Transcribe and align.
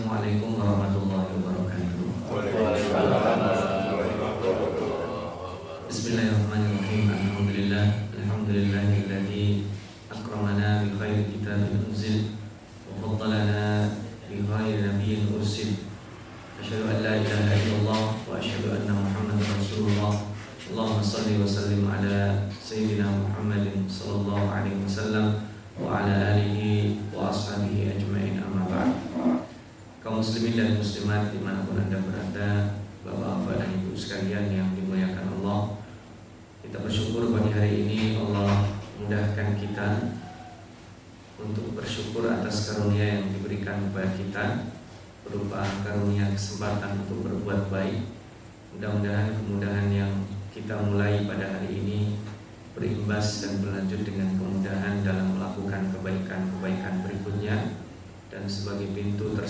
Assalamualaikum 0.00 0.49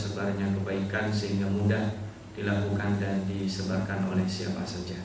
tersebarnya 0.01 0.57
kebaikan 0.57 1.13
sehingga 1.13 1.45
mudah 1.53 1.93
dilakukan 2.33 2.97
dan 2.97 3.21
disebarkan 3.29 4.09
oleh 4.09 4.25
siapa 4.25 4.65
saja. 4.65 4.97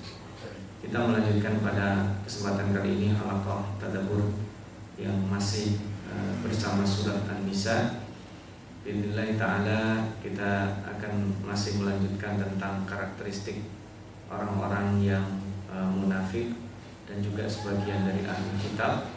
Kita 0.80 1.04
melanjutkan 1.04 1.60
pada 1.60 2.16
kesempatan 2.24 2.72
kali 2.72 2.96
ini 2.96 3.12
halaqah 3.12 3.76
tadabbur 3.76 4.32
yang 4.96 5.20
masih 5.28 5.84
uh, 6.08 6.40
bersama 6.40 6.88
surat 6.88 7.28
An-Nisa. 7.28 8.08
Bismillah 8.88 9.36
taala 9.36 10.16
kita 10.24 10.80
akan 10.88 11.44
masih 11.44 11.84
melanjutkan 11.84 12.40
tentang 12.40 12.88
karakteristik 12.88 13.68
orang-orang 14.32 15.04
yang 15.04 15.28
uh, 15.68 15.92
munafik 15.92 16.56
dan 17.04 17.20
juga 17.20 17.44
sebagian 17.44 18.08
dari 18.08 18.24
ahli 18.24 18.56
kitab 18.64 19.12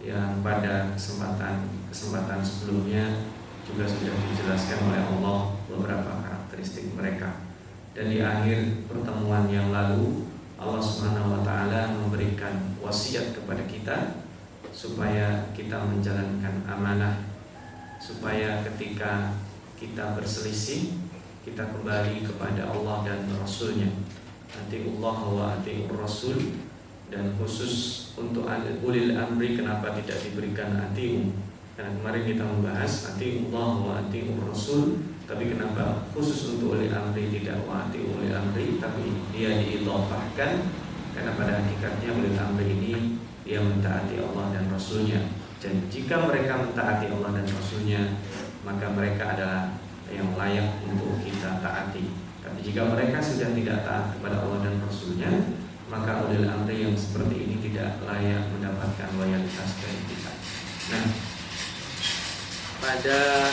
yang 0.00 0.40
pada 0.40 0.96
kesempatan 0.96 1.68
kesempatan 1.90 2.40
sebelumnya 2.40 3.36
juga 3.68 3.84
sudah 3.84 4.16
dijelaskan 4.32 4.78
oleh 4.88 5.02
Allah 5.04 5.38
beberapa 5.68 6.10
karakteristik 6.24 6.96
mereka. 6.96 7.44
Dan 7.92 8.08
di 8.08 8.24
akhir 8.24 8.88
pertemuan 8.88 9.44
yang 9.52 9.68
lalu 9.68 10.24
Allah 10.56 10.80
Subhanahu 10.80 11.38
wa 11.38 11.42
taala 11.44 11.92
memberikan 11.92 12.74
wasiat 12.80 13.36
kepada 13.36 13.62
kita 13.68 13.96
supaya 14.72 15.52
kita 15.52 15.76
menjalankan 15.84 16.64
amanah 16.64 17.28
supaya 17.98 18.62
ketika 18.62 19.34
kita 19.74 20.14
berselisih 20.14 20.94
kita 21.42 21.70
kembali 21.70 22.26
kepada 22.26 22.70
Allah 22.70 23.06
dan 23.06 23.26
Rasulnya. 23.38 23.90
Nanti 24.48 24.82
Allah 24.84 25.18
wa 25.28 25.50
Rasul 25.98 26.60
dan 27.08 27.36
khusus 27.40 28.08
untuk 28.20 28.44
ulil 28.84 29.16
amri 29.16 29.56
kenapa 29.56 29.96
tidak 29.96 30.18
diberikan 30.28 30.76
atiu 30.76 31.32
karena 31.78 31.94
kemarin 31.94 32.22
kita 32.26 32.42
membahas 32.42 32.92
ati 33.14 33.46
Allah 33.46 33.70
wa 33.78 33.92
ati 34.02 34.34
Rasul, 34.34 34.98
tapi 35.30 35.46
kenapa 35.46 36.10
khusus 36.10 36.58
untuk 36.58 36.74
oleh 36.74 36.90
amri 36.90 37.30
tidak 37.30 37.62
wa 37.70 37.86
ati 37.86 38.02
oleh 38.02 38.34
amri, 38.34 38.82
tapi 38.82 39.14
dia 39.30 39.62
diidhafahkan 39.62 40.66
karena 41.14 41.30
pada 41.38 41.62
hakikatnya 41.62 42.10
oleh 42.18 42.34
amri 42.34 42.66
ini 42.82 42.94
dia 43.46 43.62
mentaati 43.62 44.18
Allah 44.18 44.58
dan 44.58 44.66
Rasulnya. 44.74 45.22
Dan 45.62 45.86
jika 45.86 46.26
mereka 46.26 46.66
mentaati 46.66 47.14
Allah 47.14 47.30
dan 47.38 47.46
Rasulnya, 47.46 48.02
maka 48.66 48.90
mereka 48.90 49.38
adalah 49.38 49.78
yang 50.10 50.34
layak 50.34 50.82
untuk 50.82 51.22
kita 51.22 51.62
taati. 51.62 52.10
Tapi 52.42 52.58
jika 52.58 52.90
mereka 52.90 53.22
sudah 53.22 53.54
tidak 53.54 53.86
taat 53.86 54.18
kepada 54.18 54.42
Allah 54.42 54.66
dan 54.66 54.82
Rasulnya, 54.82 55.30
maka 55.86 56.26
oleh 56.26 56.42
amri 56.42 56.90
yang 56.90 56.98
seperti 56.98 57.46
ini 57.46 57.70
tidak 57.70 58.02
layak 58.02 58.50
mendapatkan 58.50 59.14
loyalitas 59.14 59.78
dari 59.78 60.00
kita. 60.10 60.32
Nah, 60.90 61.27
pada 62.88 63.52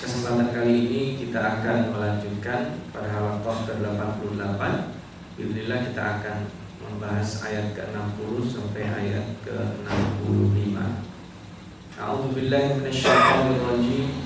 kesempatan 0.00 0.48
kali 0.48 0.88
ini 0.88 1.02
kita 1.20 1.60
akan 1.60 1.92
melanjutkan 1.92 2.80
pada 2.88 3.04
halaman 3.12 3.44
ke-88 3.44 4.62
Bismillah 5.36 5.84
kita 5.92 6.02
akan 6.16 6.38
membahas 6.80 7.44
ayat 7.44 7.76
ke-60 7.76 8.32
sampai 8.48 8.88
ayat 8.88 9.44
ke-65 9.44 10.72
A'udzu 12.00 12.28
billahi 12.32 12.80
minasyaitonir 12.80 13.60
rajim 13.60 14.24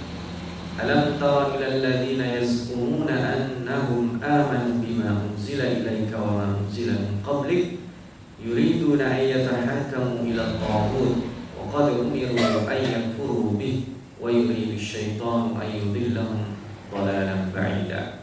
Alam 0.79 1.19
tara 1.19 1.51
ila 1.51 1.67
alladziina 1.67 2.27
yaz'umuna 2.39 3.35
annahum 3.35 4.23
amanu 4.23 4.79
bima 4.79 5.27
unzila 5.27 5.67
ilaika 5.67 6.15
wa 6.23 6.31
ma 6.39 6.47
unzila 6.55 7.03
min 7.03 7.19
qablik. 7.27 7.83
Yuriduna 8.39 9.11
an 9.11 9.27
yatahakkamu 9.27 10.23
ila 10.31 10.55
at-taghut 10.55 11.19
wa 11.59 11.63
qad 11.67 11.99
umiru 11.99 12.39
an 12.39 12.79
yakfuru 12.79 13.59
yuridu 14.29 14.77
syaitan 14.77 15.57
ayyudillahum 15.57 16.53
dhalalan 16.93 17.49
ba'ida. 17.49 18.21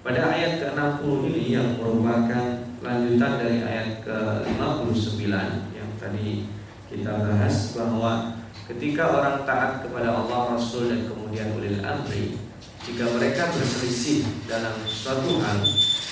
Pada 0.00 0.32
ayat 0.32 0.64
ke-60 0.64 1.04
ini 1.28 1.44
yang 1.52 1.76
merupakan 1.76 2.64
lanjutan 2.80 3.32
dari 3.36 3.60
ayat 3.60 4.00
ke-59 4.00 5.28
yang 5.76 5.90
tadi 6.00 6.48
kita 6.88 7.12
bahas 7.20 7.76
bahwa 7.76 8.40
ketika 8.64 9.04
orang 9.12 9.44
taat 9.44 9.84
kepada 9.84 10.14
Allah 10.14 10.56
Rasul 10.56 10.88
dan 10.88 11.04
kemudian 11.04 11.52
ulil 11.52 11.84
amri 11.84 12.40
jika 12.86 13.04
mereka 13.12 13.52
berselisih 13.52 14.24
dalam 14.48 14.80
suatu 14.88 15.42
hal 15.44 15.60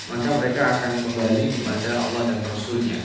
maka 0.07 0.29
mereka 0.39 0.61
akan 0.77 0.91
kembali 1.03 1.43
kepada 1.51 1.89
Allah 1.99 2.21
dan 2.31 2.39
Rasulnya. 2.47 2.99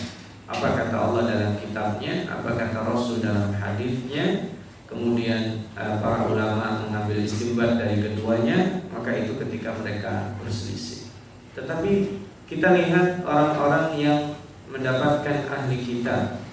Apa 0.47 0.69
kata 0.77 0.94
Allah 0.94 1.23
dalam 1.27 1.53
kitabnya? 1.59 2.29
Apa 2.31 2.55
kata 2.55 2.79
Rasul 2.84 3.25
dalam 3.25 3.50
hadisnya 3.56 4.55
kemudian 4.92 5.64
para 5.72 6.28
ulama 6.28 6.84
mengambil 6.84 7.25
istimbat 7.25 7.80
dari 7.80 8.04
keduanya, 8.04 8.84
maka 8.92 9.16
itu 9.16 9.41
ketika 9.41 9.72
mereka 9.80 10.36
berselisih. 10.36 11.08
Tetapi 11.56 12.20
kita 12.44 12.76
lihat 12.76 13.25
orang-orang 13.25 13.97
yang 13.97 14.20
mendapatkan 14.69 15.48
ahli 15.48 15.81
kitab, 15.81 16.44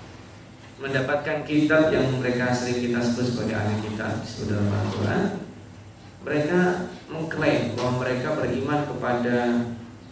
mendapatkan 0.80 1.44
kitab 1.44 1.92
yang 1.92 2.16
mereka 2.16 2.56
sering 2.56 2.80
kita 2.80 3.04
sebut 3.04 3.28
sebagai 3.28 3.60
ahli 3.60 3.76
disebut 4.24 4.48
dalam 4.48 4.72
Al-Quran, 4.72 5.24
mereka 6.24 6.60
mengklaim 7.12 7.76
bahwa 7.76 7.92
mereka 8.08 8.40
beriman 8.40 8.88
kepada 8.88 9.38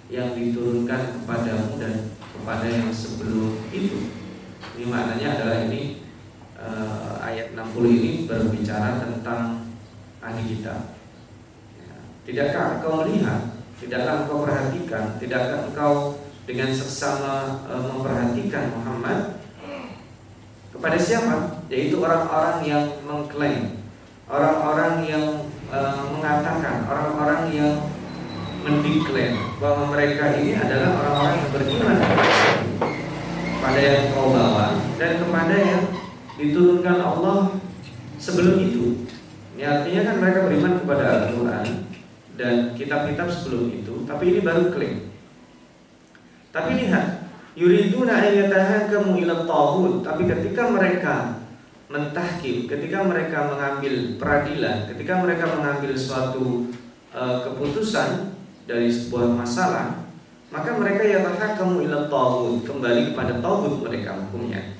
yang 0.08 0.36
diturunkan 0.36 1.20
kepadamu 1.20 1.80
dan 1.80 2.16
kepada 2.36 2.68
yang 2.68 2.92
sebelum 2.92 3.60
itu. 3.72 4.12
Ini 4.76 4.86
maknanya 4.88 5.28
adalah 5.40 5.58
ini 5.68 5.97
uh, 6.58 7.22
ayat 7.22 7.54
60 7.54 7.98
ini 8.02 8.12
berbicara 8.26 9.02
tentang 9.02 9.70
ahli 10.20 10.44
kitab. 10.46 10.98
Ya. 11.78 11.96
Tidakkah 12.26 12.82
engkau 12.82 13.06
melihat? 13.06 13.42
Tidakkah 13.78 14.26
engkau 14.26 14.44
perhatikan? 14.44 15.04
Tidakkah 15.22 15.70
engkau 15.70 15.94
dengan 16.50 16.70
seksama 16.74 17.66
uh, 17.70 17.82
memperhatikan 17.94 18.74
Muhammad 18.74 19.38
kepada 20.74 20.98
siapa? 20.98 21.66
Yaitu 21.70 22.02
orang-orang 22.02 22.62
yang 22.66 22.86
mengklaim, 23.06 23.82
orang-orang 24.30 25.06
yang 25.06 25.26
uh, 25.74 26.06
mengatakan, 26.14 26.86
orang-orang 26.86 27.50
yang 27.54 27.74
mendiklaim 28.68 29.40
bahwa 29.64 29.90
mereka 29.96 30.38
ini 30.38 30.60
adalah 30.60 30.92
orang-orang 31.02 31.36
yang 31.40 31.50
beriman 31.56 31.98
pada 33.58 33.80
yang 33.82 34.06
kau 34.14 34.30
bawa 34.32 34.68
dan 35.02 35.12
kepada 35.24 35.56
yang 35.56 35.84
diturunkan 36.38 36.98
Allah 37.02 37.58
sebelum 38.22 38.62
itu. 38.62 39.10
Ya, 39.58 39.82
artinya 39.82 40.14
kan 40.14 40.16
mereka 40.22 40.40
beriman 40.46 40.74
kepada 40.78 41.06
Al-Quran 41.26 41.68
dan 42.38 42.78
kitab-kitab 42.78 43.26
sebelum 43.26 43.74
itu, 43.74 44.06
tapi 44.06 44.38
ini 44.38 44.46
baru 44.46 44.70
klaim. 44.70 45.10
Tapi 46.54 46.86
lihat, 46.86 47.26
yuriduna 47.58 48.22
kamu 48.86 49.26
ila 49.26 49.50
taghut, 49.50 50.06
tapi 50.06 50.30
ketika 50.30 50.70
mereka 50.70 51.42
mentahkim, 51.90 52.70
ketika 52.70 53.02
mereka 53.02 53.50
mengambil 53.50 54.22
peradilan, 54.22 54.86
ketika 54.94 55.26
mereka 55.26 55.50
mengambil 55.58 55.98
suatu 55.98 56.70
uh, 57.18 57.42
keputusan 57.42 58.38
dari 58.70 58.94
sebuah 58.94 59.34
masalah, 59.34 60.06
maka 60.54 60.78
mereka 60.78 61.02
kamu 61.58 61.90
ila 61.90 62.06
taghut, 62.06 62.62
kembali 62.62 63.10
kepada 63.10 63.42
taghut 63.42 63.82
mereka 63.82 64.22
hukumnya. 64.22 64.78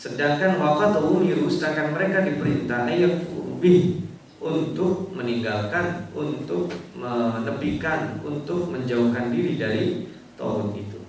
Sedangkan 0.00 0.56
waqatu 0.56 1.12
umiru 1.12 1.44
sedangkan 1.44 1.92
mereka 1.92 2.24
diperintah 2.24 2.88
ayat 2.88 3.20
bih 3.60 4.00
untuk 4.40 5.12
meninggalkan, 5.12 6.08
untuk 6.16 6.72
menepikan, 6.96 8.16
untuk 8.24 8.72
menjauhkan 8.72 9.28
diri 9.28 9.60
dari 9.60 10.08
tauhid 10.40 10.88
itu. 10.88 11.00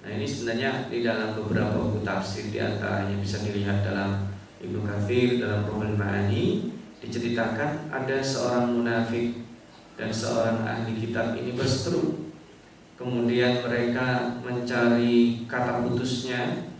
Nah 0.00 0.08
ini 0.08 0.24
sebenarnya 0.24 0.88
di 0.88 1.04
dalam 1.04 1.36
beberapa 1.36 1.76
buku 1.76 2.00
tafsir 2.00 2.48
di 2.48 2.64
antaranya 2.64 3.12
bisa 3.20 3.44
dilihat 3.44 3.84
dalam 3.84 4.32
Ibnu 4.56 4.80
Katsir 4.88 5.44
dalam 5.44 5.68
Ruhul 5.68 5.92
Ma'ani 5.92 6.72
diceritakan 7.04 7.92
ada 7.92 8.24
seorang 8.24 8.80
munafik 8.80 9.44
dan 10.00 10.08
seorang 10.08 10.64
ahli 10.64 10.96
kitab 10.96 11.36
ini 11.36 11.52
berseteru. 11.52 12.32
Kemudian 12.96 13.60
mereka 13.60 14.40
mencari 14.40 15.44
kata 15.44 15.84
putusnya 15.84 16.72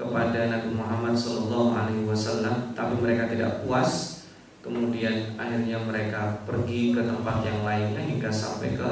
kepada 0.00 0.48
Nabi 0.48 0.72
Muhammad 0.72 1.12
SAW, 1.12 2.72
tapi 2.72 2.94
mereka 2.96 3.28
tidak 3.28 3.68
puas 3.68 4.20
Kemudian 4.60 5.40
akhirnya 5.40 5.80
mereka 5.80 6.44
pergi 6.44 6.92
ke 6.92 7.00
tempat 7.00 7.40
yang 7.48 7.64
lainnya 7.64 8.04
hingga 8.04 8.28
sampai 8.28 8.76
ke 8.76 8.88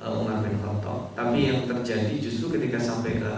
uh, 0.00 0.08
Umar 0.16 0.40
bin 0.40 0.56
Khattab. 0.56 1.12
Tapi 1.12 1.52
yang 1.52 1.68
terjadi 1.68 2.16
justru 2.16 2.48
ketika 2.56 2.80
sampai 2.80 3.20
ke 3.20 3.32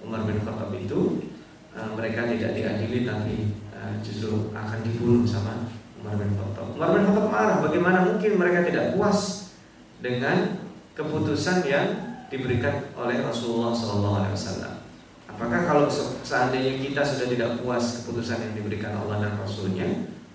Umar 0.00 0.24
bin 0.24 0.40
Khattab 0.40 0.72
itu 0.72 1.28
uh, 1.76 1.92
mereka 1.92 2.24
tidak 2.24 2.56
diadili 2.56 3.04
tapi 3.04 3.52
uh, 3.68 4.00
justru 4.00 4.48
akan 4.56 4.80
dibunuh 4.80 5.28
sama 5.28 5.68
Umar 6.00 6.16
bin 6.16 6.32
Khattab. 6.40 6.72
Umar 6.72 6.88
bin 6.96 7.04
Khattab 7.12 7.26
marah, 7.28 7.56
bagaimana 7.68 7.98
mungkin 8.08 8.40
mereka 8.40 8.64
tidak 8.64 8.96
puas 8.96 9.52
dengan 10.00 10.56
keputusan 10.96 11.68
yang 11.68 11.86
diberikan 12.32 12.88
oleh 12.96 13.20
Rasulullah 13.20 13.76
SAW. 13.76 14.79
Apakah 15.40 15.64
kalau 15.64 15.88
seandainya 16.20 16.76
kita 16.84 17.00
sudah 17.00 17.24
tidak 17.32 17.64
puas 17.64 18.04
keputusan 18.04 18.44
yang 18.44 18.52
diberikan 18.60 18.92
Allah 18.92 19.24
dan 19.24 19.40
Rasulnya, 19.40 19.88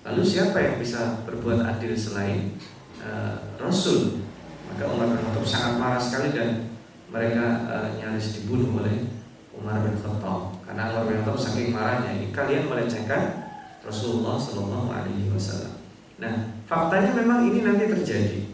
Lalu 0.06 0.22
siapa 0.22 0.62
yang 0.62 0.78
bisa 0.78 1.26
berbuat 1.26 1.66
adil 1.66 1.98
selain 1.98 2.54
uh, 3.02 3.42
Rasul? 3.58 4.22
Maka 4.70 4.86
Umar 4.86 5.10
bin 5.10 5.18
Khattab 5.18 5.46
sangat 5.46 5.74
marah 5.82 5.98
sekali 5.98 6.30
dan 6.30 6.78
mereka 7.10 7.66
uh, 7.66 7.90
nyaris 7.98 8.38
dibunuh 8.38 8.86
oleh 8.86 9.10
Umar 9.58 9.82
bin 9.82 9.98
Khattab 9.98 10.62
karena 10.62 10.94
Umar 10.94 11.10
bin 11.10 11.26
Khattab 11.26 11.42
saking 11.42 11.74
marahnya 11.74 12.22
ini 12.22 12.30
kalian 12.30 12.70
melecehkan 12.70 13.50
Rasulullah 13.82 14.38
Shallallahu 14.38 14.94
Alaihi 14.94 15.34
Wasallam. 15.34 15.74
Nah, 16.22 16.54
faktanya 16.70 17.18
memang 17.18 17.50
ini 17.50 17.66
nanti 17.66 17.90
terjadi. 17.90 18.46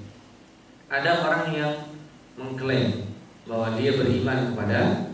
Ada 0.88 1.19
orang 1.19 1.51
yang 1.51 1.74
mengklaim 2.39 3.12
bahwa 3.44 3.75
dia 3.75 4.00
beriman 4.00 4.56
kepada 4.56 5.12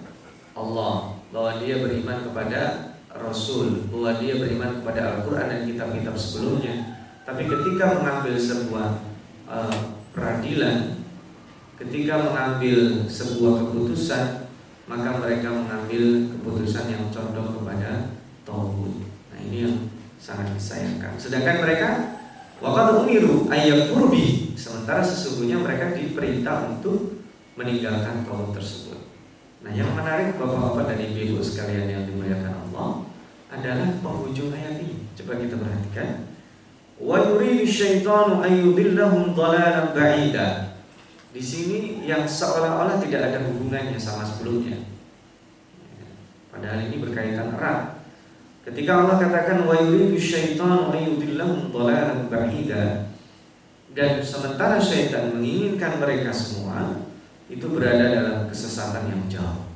Allah, 0.53 1.16
bahwa 1.37 1.61
dia 1.61 1.77
beriman 1.85 2.25
kepada 2.25 2.61
Rasul 3.13 3.85
bahwa 3.93 4.17
dia 4.17 4.41
beriman 4.41 4.81
kepada 4.81 5.21
Al-Quran 5.21 5.45
dan 5.45 5.61
kitab-kitab 5.69 6.17
sebelumnya. 6.17 7.05
Tapi 7.29 7.45
ketika 7.45 8.01
mengambil 8.01 8.33
sebuah 8.41 8.87
uh, 9.45 9.77
peradilan 10.17 10.97
ketika 11.77 12.25
mengambil 12.25 13.05
sebuah 13.05 13.69
keputusan 13.69 14.49
maka 14.89 15.21
mereka 15.21 15.53
mengambil 15.53 16.33
keputusan 16.33 16.89
yang 16.89 17.05
condong 17.13 17.53
kepada 17.53 18.17
Tauhid. 18.41 19.05
Nah 19.29 19.39
ini 19.45 19.57
yang 19.69 19.77
sangat 20.17 20.57
disayangkan. 20.57 21.21
Sedangkan 21.21 21.61
mereka 21.61 21.89
Waktu 22.57 23.05
umiru 23.05 23.45
ayat 23.53 23.93
furbi 23.93 24.57
Sementara 24.57 25.05
sesungguhnya 25.05 25.61
mereka 25.61 25.93
diperintah 25.93 26.73
untuk 26.73 27.21
meninggalkan 27.53 28.25
kaum 28.25 28.49
tersebut 28.49 29.06
Nah 29.65 29.71
yang 29.73 29.89
menarik 29.97 30.37
bapak-bapak 30.37 30.93
dan 30.93 30.99
ibu-ibu 31.01 31.41
sekalian 31.41 31.89
yang 31.89 32.03
dimuliakan 32.05 32.53
Allah 32.67 33.09
adalah 33.49 33.89
penghujung 34.03 34.53
ayat 34.53 34.77
ini. 34.85 35.09
Coba 35.17 35.41
kita 35.41 35.55
perhatikan. 35.57 36.09
Wa 36.97 37.17
yuridu 37.25 37.65
syaitanu 37.65 38.45
an 38.45 38.51
yudillahum 38.53 39.33
dhalalan 39.33 39.97
ba'ida. 39.97 40.77
Di 41.33 41.41
sini 41.41 42.05
yang 42.05 42.25
seolah-olah 42.25 43.01
tidak 43.01 43.33
ada 43.33 43.39
hubungannya 43.45 43.97
sama 43.97 44.25
sebelumnya. 44.25 44.81
Padahal 46.53 46.89
ini 46.89 46.97
berkaitan 47.01 47.53
erat. 47.53 48.01
Ketika 48.65 48.91
Allah 49.05 49.15
katakan 49.21 49.65
wa 49.65 49.73
yuridu 49.73 50.17
syaitanu 50.17 50.93
an 50.93 50.97
yudillahum 51.01 51.73
dhalalan 51.73 52.29
ba'ida 52.29 53.07
dan 53.97 54.21
sementara 54.21 54.77
syaitan 54.77 55.33
menginginkan 55.33 55.97
mereka 55.97 56.29
semua 56.29 57.06
itu 57.47 57.65
berada 57.71 58.05
dalam 58.11 58.37
kesesatan 58.51 59.07
yang 59.11 59.23
jauh. 59.31 59.67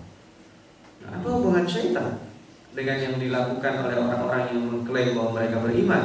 Nah, 1.01 1.19
apa 1.19 1.27
hubungan 1.27 1.65
syaitan? 1.65 2.31
dengan 2.71 2.97
yang 3.03 3.15
dilakukan 3.19 3.73
oleh 3.83 3.97
orang-orang 4.00 4.44
yang 4.56 4.59
mengklaim 4.63 5.12
bahwa 5.12 5.29
mereka 5.35 5.59
beriman 5.59 6.03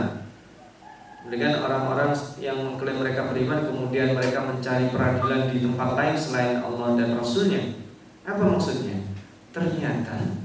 dengan 1.27 1.53
orang-orang 1.63 2.11
yang 2.39 2.59
mengklaim 2.59 2.99
mereka 3.03 3.31
beriman 3.31 3.67
kemudian 3.67 4.15
mereka 4.15 4.43
mencari 4.47 4.91
peradilan 4.91 5.51
di 5.51 5.59
tempat 5.63 5.91
lain 5.95 6.17
selain 6.19 6.55
Allah 6.63 6.99
dan 6.99 7.09
Rasulnya 7.19 7.63
apa 8.27 8.43
maksudnya 8.43 8.99
ternyata 9.55 10.43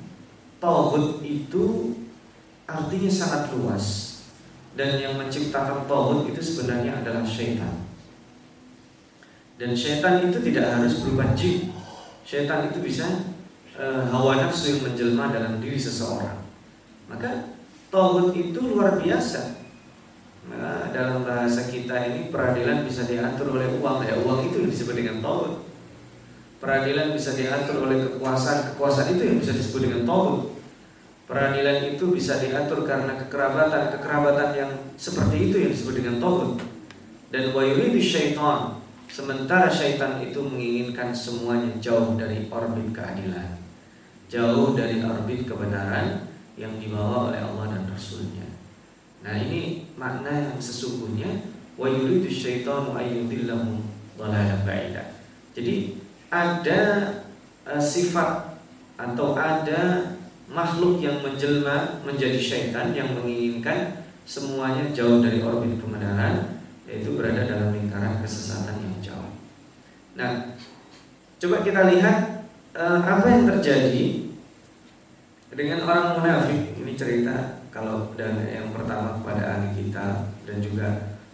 tauhid 0.62 1.26
itu 1.26 1.98
artinya 2.70 3.12
sangat 3.12 3.42
luas 3.58 3.86
dan 4.78 5.02
yang 5.02 5.18
menciptakan 5.18 5.90
tauhid 5.90 6.38
itu 6.38 6.42
sebenarnya 6.42 7.02
adalah 7.02 7.26
syaitan 7.26 7.82
dan 9.62 9.78
syaitan 9.78 10.26
itu 10.26 10.42
tidak 10.42 10.74
harus 10.74 11.06
berupa 11.06 11.38
jin 11.38 11.70
syaitan 12.26 12.74
itu 12.74 12.82
bisa 12.82 13.30
uh, 13.78 14.10
hawa 14.10 14.42
nafsu 14.42 14.74
yang 14.74 14.82
menjelma 14.90 15.30
dalam 15.30 15.62
diri 15.62 15.78
seseorang. 15.78 16.42
Maka 17.06 17.54
tauhid 17.94 18.34
itu 18.34 18.60
luar 18.72 18.98
biasa. 18.98 19.62
Nah, 20.50 20.90
dalam 20.90 21.22
bahasa 21.22 21.70
kita 21.70 21.94
ini 22.10 22.34
peradilan 22.34 22.82
bisa 22.82 23.06
diatur 23.06 23.54
oleh 23.54 23.70
uang 23.78 24.02
ya 24.02 24.18
uang 24.26 24.50
itu 24.50 24.66
yang 24.66 24.72
disebut 24.74 24.96
dengan 24.98 25.22
tauhid. 25.22 25.54
Peradilan 26.58 27.14
bisa 27.14 27.38
diatur 27.38 27.86
oleh 27.86 27.98
kekuasaan, 28.10 28.74
kekuasaan 28.74 29.14
itu 29.14 29.24
yang 29.30 29.38
bisa 29.38 29.54
disebut 29.54 29.82
dengan 29.86 30.02
tauhid. 30.10 30.58
Peradilan 31.30 31.78
itu 31.96 32.06
bisa 32.10 32.42
diatur 32.42 32.84
karena 32.84 33.16
kekerabatan, 33.16 33.94
kekerabatan 33.94 34.50
yang 34.58 34.72
seperti 34.98 35.54
itu 35.54 35.56
yang 35.62 35.72
disebut 35.72 35.94
dengan 36.02 36.16
tauhid. 36.18 36.64
Dan 37.32 37.54
wa 37.54 37.64
syaitan 38.02 38.81
Sementara 39.12 39.68
syaitan 39.68 40.24
itu 40.24 40.40
menginginkan 40.40 41.12
semuanya 41.12 41.76
jauh 41.84 42.16
dari 42.16 42.48
orbit 42.48 42.96
keadilan 42.96 43.62
jauh 44.32 44.72
dari 44.72 45.04
orbit 45.04 45.44
kebenaran 45.44 46.24
yang 46.56 46.80
dibawa 46.80 47.28
oleh 47.28 47.44
Allah 47.44 47.76
dan 47.76 47.84
Rasulnya. 47.92 48.48
Nah 49.28 49.36
ini 49.36 49.92
makna 50.00 50.32
yang 50.32 50.56
sesungguhnya 50.56 51.52
wa 51.76 51.92
yuridu 51.92 52.32
syaitanu 52.32 52.96
ayyudillahu. 52.96 53.84
Jadi 55.52 55.98
ada 56.32 56.82
uh, 57.68 57.82
sifat 57.82 58.56
atau 58.96 59.36
ada 59.36 60.14
makhluk 60.48 61.04
yang 61.04 61.20
menjelma 61.20 62.06
menjadi 62.08 62.40
syaitan 62.40 62.96
yang 62.96 63.12
menginginkan 63.18 64.06
semuanya 64.24 64.94
jauh 64.96 65.20
dari 65.20 65.42
orbit 65.44 65.82
kebenaran 65.82 66.61
yaitu 66.90 67.14
berada 67.14 67.46
dalam 67.46 67.74
lingkaran 67.76 68.22
kesesatan 68.22 68.82
yang 68.82 68.96
jauh. 69.02 69.32
Nah, 70.18 70.58
coba 71.38 71.64
kita 71.64 71.88
lihat 71.94 72.48
uh, 72.76 73.00
apa 73.00 73.26
yang 73.30 73.44
terjadi 73.48 74.32
dengan 75.52 75.84
orang 75.88 76.20
munafik. 76.20 76.76
Ini 76.80 76.94
cerita 76.96 77.64
kalau 77.72 78.12
dan 78.20 78.44
yang 78.48 78.72
pertama 78.76 79.20
kepada 79.20 79.44
ahli 79.58 79.70
kita 79.78 80.28
dan 80.48 80.58
juga 80.60 80.88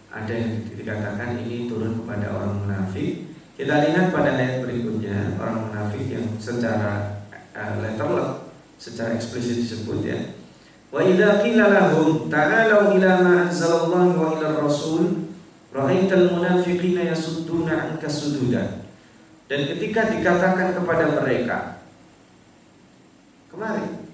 ada 0.08 0.32
yang 0.32 0.64
dikatakan 0.68 1.38
ini 1.42 1.66
turun 1.66 2.02
kepada 2.02 2.32
orang 2.32 2.64
munafik. 2.64 3.28
Kita 3.58 3.82
lihat 3.90 4.14
pada 4.14 4.38
ayat 4.38 4.62
berikutnya 4.62 5.34
orang 5.34 5.70
munafik 5.70 6.06
yang 6.06 6.26
secara 6.38 7.26
uh, 7.58 7.82
letterlock 7.82 8.48
secara 8.78 9.18
eksplisit 9.18 9.66
disebut 9.66 10.06
ya. 10.06 10.18
Wa 10.88 11.04
idza 11.04 11.42
qila 11.44 11.68
lahum 11.68 12.30
ta'alu 12.32 12.96
ila 12.96 13.10
ma 13.20 13.32
anzalallahu 13.50 14.16
wa 14.16 14.28
ila 14.38 14.64
rasul 14.64 15.27
ra'aital 15.78 16.34
munafiqina 16.34 17.06
yasudduna 17.06 17.94
anka 17.94 18.10
dan 19.48 19.60
ketika 19.64 20.12
dikatakan 20.12 20.76
kepada 20.76 21.04
mereka, 21.22 21.80
kemarin 23.48 24.10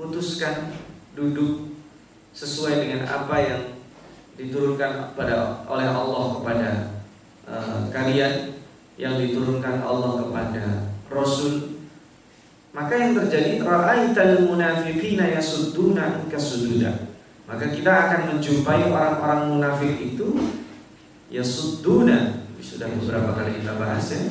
putuskan 0.00 0.72
duduk 1.12 1.74
sesuai 2.32 2.86
dengan 2.86 3.04
apa 3.04 3.36
yang 3.42 3.62
diturunkan 4.40 5.12
pada 5.12 5.66
oleh 5.68 5.84
Allah 5.84 6.24
kepada 6.40 6.68
uh, 7.44 7.78
kalian 7.92 8.56
yang 8.96 9.20
diturunkan 9.20 9.84
Allah 9.84 10.22
kepada 10.22 10.64
Rasul. 11.12 11.84
Maka 12.72 12.94
yang 12.98 13.12
terjadi 13.14 13.62
ra'aital 13.62 14.48
munafiqina 14.48 15.28
yasudduna 15.30 16.26
kasududa 16.26 17.14
maka 17.44 17.68
kita 17.68 17.92
akan 17.92 18.20
menjumpai 18.34 18.88
orang-orang 18.88 19.40
munafik 19.52 20.00
itu 20.00 20.32
yasudduna 21.34 22.46
sudah 22.62 22.86
beberapa 22.94 23.34
kali 23.34 23.58
kita 23.58 23.74
bahas 23.74 24.06
ya 24.14 24.22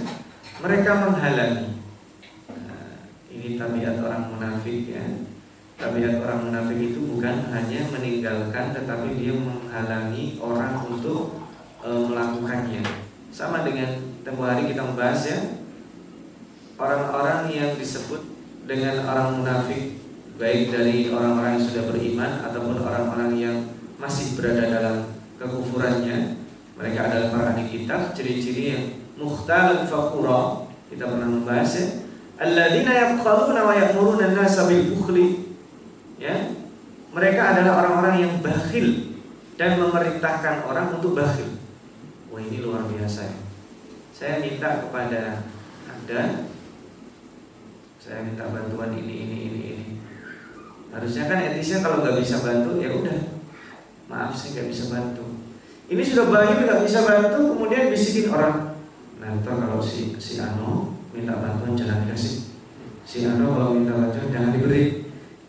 mereka 0.63 0.91
menghalangi. 1.03 1.83
Nah, 2.48 3.12
ini 3.27 3.60
tabiat 3.60 4.00
orang 4.00 4.31
munafik 4.31 4.88
ya. 4.88 5.03
Tabiat 5.75 6.24
orang 6.24 6.48
munafik 6.48 6.79
itu 6.79 7.03
bukan 7.03 7.51
hanya 7.51 7.91
meninggalkan 7.91 8.72
tetapi 8.72 9.19
dia 9.19 9.36
menghalangi 9.36 10.39
orang 10.39 10.79
untuk 10.88 11.43
e, 11.83 11.89
melakukannya. 11.91 12.79
Sama 13.33 13.67
dengan 13.67 14.00
tempoh 14.24 14.48
hari 14.48 14.72
kita 14.72 14.88
membahas 14.88 15.19
ya 15.27 15.38
orang-orang 16.79 17.51
yang 17.51 17.72
disebut 17.75 18.24
dengan 18.63 19.03
orang 19.03 19.43
munafik 19.43 20.00
baik 20.39 20.72
dari 20.72 21.12
orang-orang 21.12 21.60
yang 21.60 21.65
sudah 21.67 21.83
beriman 21.91 22.31
ataupun 22.48 22.79
orang-orang 22.79 23.31
yang 23.36 23.57
masih 24.00 24.39
berada 24.39 24.72
dalam 24.72 24.98
kekufurannya 25.38 26.42
mereka 26.73 26.99
adalah 27.05 27.27
para 27.29 27.45
ahli 27.53 27.69
kitab 27.69 28.17
ciri-ciri 28.17 28.63
yang 28.73 28.83
muhtalan 29.17 29.85
fakhura. 29.85 30.65
Kita 30.89 31.05
pernah 31.05 31.29
membahas 31.29 31.71
ya. 31.77 31.85
Alladzina 32.41 32.91
yabkhaluna 32.91 33.61
wa 33.61 33.73
ya'muruna 33.77 34.33
an-nasa 34.33 34.65
bil 34.65 34.97
bukhli 34.97 35.53
ya. 36.17 36.33
Mereka 37.13 37.41
adalah 37.41 37.85
orang-orang 37.85 38.15
yang 38.25 38.33
bakhil 38.41 39.13
dan 39.53 39.77
memerintahkan 39.77 40.65
orang 40.65 40.97
untuk 40.97 41.13
bakhil. 41.13 41.61
Wah 42.33 42.41
ini 42.41 42.57
luar 42.65 42.89
biasa 42.89 43.21
ya. 43.29 43.37
Saya 44.09 44.41
minta 44.41 44.81
kepada 44.81 45.45
anda 45.85 46.49
saya 48.01 48.19
minta 48.25 48.49
bantuan 48.49 48.97
ini 48.97 49.29
ini 49.29 49.37
ini 49.45 49.61
ini. 49.77 49.87
Harusnya 50.89 51.29
kan 51.29 51.37
etisnya 51.37 51.85
kalau 51.85 52.01
nggak 52.01 52.17
bisa 52.17 52.41
bantu 52.41 52.81
ya 52.81 52.89
udah. 52.97 53.17
Maaf 54.09 54.33
saya 54.33 54.57
nggak 54.57 54.69
bisa 54.73 54.89
bantu 54.89 55.22
ini 55.89 56.03
sudah 56.03 56.25
bakhil 56.29 56.63
nggak 56.63 56.81
bisa 56.85 56.99
bantu 57.03 57.41
kemudian 57.57 57.91
bisikin 57.91 58.31
orang 58.31 58.77
nah 59.19 59.35
kalau 59.43 59.79
si 59.79 60.15
si 60.19 60.39
Ano 60.39 60.99
minta 61.15 61.39
bantuan 61.39 61.75
jangan 61.79 62.03
dikasih 62.05 62.51
si 63.07 63.23
Ano 63.23 63.55
kalau 63.55 63.75
minta 63.75 63.95
bantuan 63.95 64.27
jangan 64.31 64.51
diberi 64.51 65.03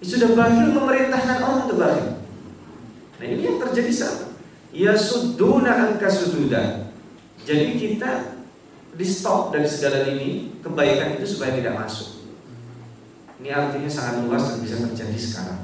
sudah 0.05 0.37
bakhil 0.37 0.69
memerintahkan 0.77 1.37
orang 1.41 1.59
untuk 1.65 1.81
bakhil. 1.81 2.09
Nah 3.17 3.25
ini 3.25 3.41
yang 3.49 3.59
terjadi 3.59 3.93
sama. 3.93 4.37
Ya 4.75 4.93
suduna 4.93 5.73
angka 5.89 6.13
sududa. 6.13 6.93
Jadi 7.49 7.81
kita 7.81 8.37
di 8.95 9.07
stop 9.09 9.57
dari 9.57 9.67
segala 9.67 10.05
ini 10.13 10.61
kebaikan 10.61 11.17
itu 11.17 11.25
supaya 11.25 11.57
tidak 11.57 11.81
masuk. 11.81 12.29
Ini 13.41 13.49
artinya 13.51 13.91
sangat 13.91 14.29
luas 14.29 14.45
dan 14.45 14.59
bisa 14.61 14.77
terjadi 14.85 15.19
sekarang. 15.19 15.61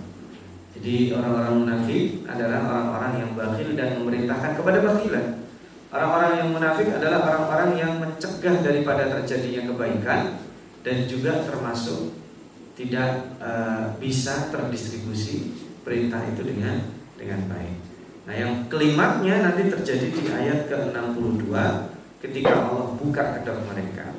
Jadi 0.81 1.13
orang-orang 1.13 1.55
munafik 1.61 2.25
adalah 2.25 2.61
orang-orang 2.65 3.13
yang 3.21 3.31
bakhil 3.37 3.69
dan 3.77 4.01
memerintahkan 4.01 4.57
kepada 4.57 4.79
bakhilan. 4.81 5.27
Orang-orang 5.93 6.33
yang 6.41 6.49
munafik 6.57 6.89
adalah 6.89 7.21
orang-orang 7.29 7.71
yang 7.77 7.93
mencegah 8.01 8.65
daripada 8.65 9.13
terjadinya 9.13 9.69
kebaikan 9.69 10.41
dan 10.81 10.97
juga 11.05 11.45
termasuk 11.45 12.17
tidak 12.81 13.37
uh, 13.45 13.93
bisa 14.01 14.49
terdistribusi 14.49 15.53
perintah 15.85 16.25
itu 16.25 16.41
dengan 16.49 16.81
dengan 17.21 17.45
baik. 17.53 17.77
Nah, 18.25 18.35
yang 18.39 18.53
kelimatnya 18.73 19.45
nanti 19.45 19.69
terjadi 19.69 20.09
di 20.09 20.23
ayat 20.33 20.71
ke-62 20.73 21.53
ketika 22.25 22.53
Allah 22.57 22.97
buka 22.97 23.37
kedok 23.37 23.69
mereka. 23.69 24.17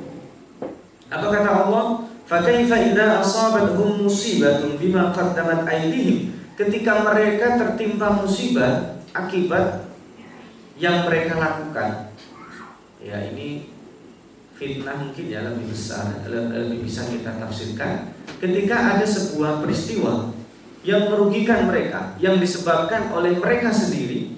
Apa 1.10 1.26
kata 1.26 1.50
Allah? 1.66 1.86
Fakaifa 2.30 2.78
idza 2.92 3.20
asabathum 3.20 4.06
musibatun 4.06 4.78
bima 4.78 5.10
qaddamat 5.10 5.66
aydihim? 5.66 6.41
Ketika 6.62 7.02
mereka 7.02 7.58
tertimpa 7.58 8.22
musibah 8.22 9.02
akibat 9.18 9.90
yang 10.78 11.10
mereka 11.10 11.42
lakukan. 11.42 12.14
Ya, 13.02 13.18
ini 13.34 13.66
fitnah 14.62 14.94
mungkin 14.94 15.26
ya 15.26 15.42
lebih 15.42 15.74
besar, 15.74 16.22
lebih 16.30 16.86
bisa 16.86 17.10
kita 17.10 17.34
tafsirkan 17.42 18.14
ketika 18.38 18.94
ada 18.94 19.02
sebuah 19.02 19.58
peristiwa 19.58 20.30
yang 20.86 21.10
merugikan 21.10 21.66
mereka 21.66 22.14
yang 22.22 22.38
disebabkan 22.38 23.10
oleh 23.10 23.42
mereka 23.42 23.74
sendiri 23.74 24.38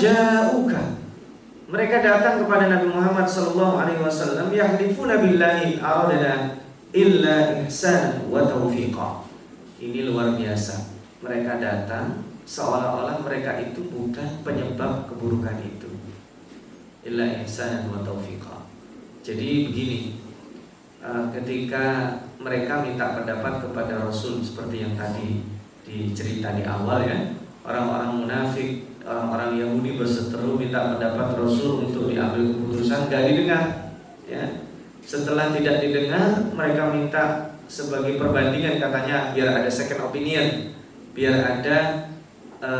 ja'uka 0.00 0.96
mereka 1.68 1.96
datang 2.00 2.40
kepada 2.40 2.72
Nabi 2.72 2.88
Muhammad 2.88 3.28
sallallahu 3.28 3.84
alaihi 3.84 4.00
wasallam 4.00 4.48
yahlifuna 4.48 5.20
billahi 5.20 5.76
aradana 5.76 6.56
illa 6.96 7.60
ihsan 7.68 8.24
wa 8.32 8.48
taufiqa 8.48 9.25
ini 9.82 10.06
luar 10.06 10.36
biasa. 10.36 10.94
Mereka 11.24 11.58
datang 11.58 12.22
seolah-olah 12.46 13.20
mereka 13.24 13.58
itu 13.58 13.86
bukan 13.88 14.44
penyebab 14.44 15.08
keburukan 15.08 15.56
itu. 15.64 15.90
Illa 17.06 17.42
ihsan 17.42 17.88
wa 17.90 18.02
taufiqa. 18.04 18.66
Jadi 19.26 19.70
begini 19.70 20.26
Eh, 21.06 21.24
ketika 21.30 22.18
mereka 22.42 22.82
minta 22.82 23.14
pendapat 23.14 23.62
kepada 23.62 24.10
Rasul 24.10 24.42
seperti 24.42 24.82
yang 24.82 24.98
tadi 24.98 25.38
dicerita 25.86 26.50
di 26.58 26.66
awal 26.66 27.06
ya 27.06 27.30
orang-orang 27.62 28.26
munafik 28.26 28.90
orang-orang 29.06 29.54
Yahudi 29.54 29.94
berseteru 29.94 30.58
minta 30.58 30.98
pendapat 30.98 31.38
Rasul 31.38 31.86
untuk 31.86 32.10
diambil 32.10 32.50
keputusan 32.50 33.06
gak 33.06 33.22
didengar 33.22 33.94
ya. 34.26 34.66
Setelah 35.06 35.54
tidak 35.54 35.78
didengar 35.78 36.42
mereka 36.50 36.90
minta 36.90 37.45
sebagai 37.66 38.18
perbandingan 38.18 38.78
katanya 38.78 39.34
biar 39.34 39.62
ada 39.62 39.70
second 39.70 40.06
opinion 40.10 40.72
biar 41.12 41.34
ada 41.34 42.08
e, 42.62 42.70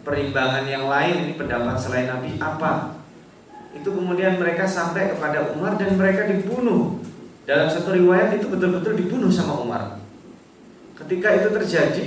perimbangan 0.00 0.64
yang 0.64 0.88
lain 0.88 1.28
ini 1.28 1.32
pendapat 1.36 1.76
selain 1.76 2.08
Nabi 2.08 2.40
apa 2.40 3.00
itu 3.70 3.86
kemudian 3.86 4.40
mereka 4.40 4.66
sampai 4.66 5.14
kepada 5.14 5.54
Umar 5.54 5.78
dan 5.78 5.94
mereka 5.94 6.26
dibunuh 6.26 6.98
dalam 7.46 7.70
satu 7.70 7.94
riwayat 7.94 8.38
itu 8.38 8.46
betul-betul 8.50 8.98
dibunuh 8.98 9.30
sama 9.30 9.58
Umar. 9.58 9.82
Ketika 10.94 11.34
itu 11.34 11.48
terjadi, 11.50 12.06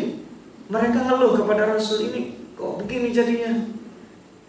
mereka 0.69 1.03
ngeluh 1.03 1.35
kepada 1.39 1.67
Rasul 1.71 2.11
ini, 2.11 2.21
kok 2.53 2.83
begini 2.83 3.11
jadinya? 3.11 3.51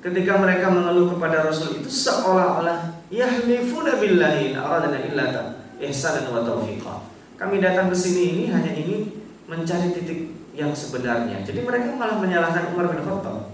Ketika 0.05 0.37
mereka 0.37 0.69
mengeluh 0.69 1.17
kepada 1.17 1.49
Rasul 1.49 1.81
itu 1.81 1.88
seolah-olah 1.88 3.09
yahlifuna 3.09 3.97
billahi 3.97 4.53
aradana 4.53 5.00
illa 5.00 5.25
ihsanan 5.81 6.29
wa 6.29 6.45
taufiqa. 6.45 7.13
Kami 7.35 7.59
datang 7.59 7.91
ke 7.91 7.97
sini 7.97 8.23
ini 8.37 8.45
hanya 8.55 8.73
ini 8.75 9.11
mencari 9.50 9.91
titik 9.91 10.31
yang 10.55 10.71
sebenarnya. 10.71 11.43
Jadi 11.43 11.67
mereka 11.67 11.91
malah 11.99 12.23
menyalahkan 12.23 12.71
Umar 12.71 12.95
bin 12.95 13.03
Khattab. 13.03 13.50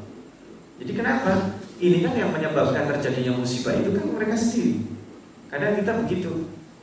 Jadi 0.80 0.92
kenapa? 0.92 1.56
Ini 1.80 2.04
kan 2.04 2.12
yang 2.12 2.30
menyebabkan 2.32 2.84
terjadinya 2.92 3.40
musibah 3.40 3.72
itu 3.72 3.96
kan 3.96 4.04
mereka 4.04 4.36
sendiri. 4.36 4.84
Kadang 5.48 5.80
kita 5.80 5.92
begitu 6.04 6.32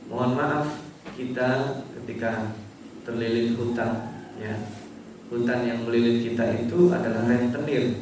mohon 0.08 0.34
maaf 0.34 0.80
kita 1.12 1.84
ketika 2.00 2.56
terlilit 3.04 3.54
hutan 3.60 4.16
ya 4.40 4.56
hutan 5.28 5.60
yang 5.68 5.84
melilit 5.84 6.24
kita 6.24 6.64
itu 6.64 6.88
adalah 6.88 7.28
rentenir 7.28 8.00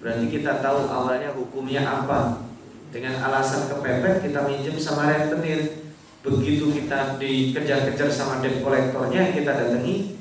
berarti 0.00 0.26
kita 0.32 0.64
tahu 0.64 0.88
awalnya 0.88 1.32
hukumnya 1.36 1.84
apa 1.84 2.48
dengan 2.88 3.20
alasan 3.20 3.68
kepepet 3.68 4.24
kita 4.24 4.48
minjem 4.48 4.76
sama 4.80 5.12
rentenir 5.12 5.83
begitu 6.24 6.72
kita 6.72 7.20
dikejar-kejar 7.20 8.08
sama 8.08 8.40
debt 8.40 8.64
kolektornya 8.64 9.36
kita 9.36 9.52
datangi 9.52 10.16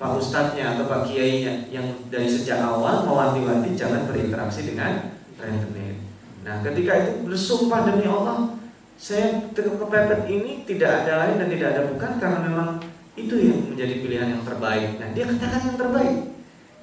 Pak 0.00 0.16
Ustadznya 0.16 0.74
atau 0.74 0.88
Pak 0.88 1.06
Kiainya 1.06 1.68
yang 1.68 1.84
dari 2.08 2.26
sejak 2.26 2.64
awal 2.64 3.04
mewanti-wanti 3.04 3.76
jangan 3.76 4.08
berinteraksi 4.08 4.64
dengan 4.64 5.12
rentenir. 5.36 6.00
Nah 6.42 6.64
ketika 6.64 6.92
itu 7.04 7.12
bersumpah 7.28 7.84
demi 7.84 8.08
Allah 8.08 8.56
saya 8.96 9.52
kepepet 9.52 10.24
ini 10.30 10.64
tidak 10.64 11.04
ada 11.04 11.26
lain 11.26 11.36
dan 11.44 11.48
tidak 11.52 11.68
ada 11.76 11.82
bukan 11.92 12.12
karena 12.16 12.38
memang 12.46 12.68
itu 13.14 13.34
yang 13.38 13.58
menjadi 13.70 13.94
pilihan 14.02 14.28
yang 14.38 14.42
terbaik. 14.42 14.90
Nah, 14.98 15.08
dia 15.14 15.24
katakan 15.26 15.60
yang 15.70 15.78
terbaik. 15.78 16.14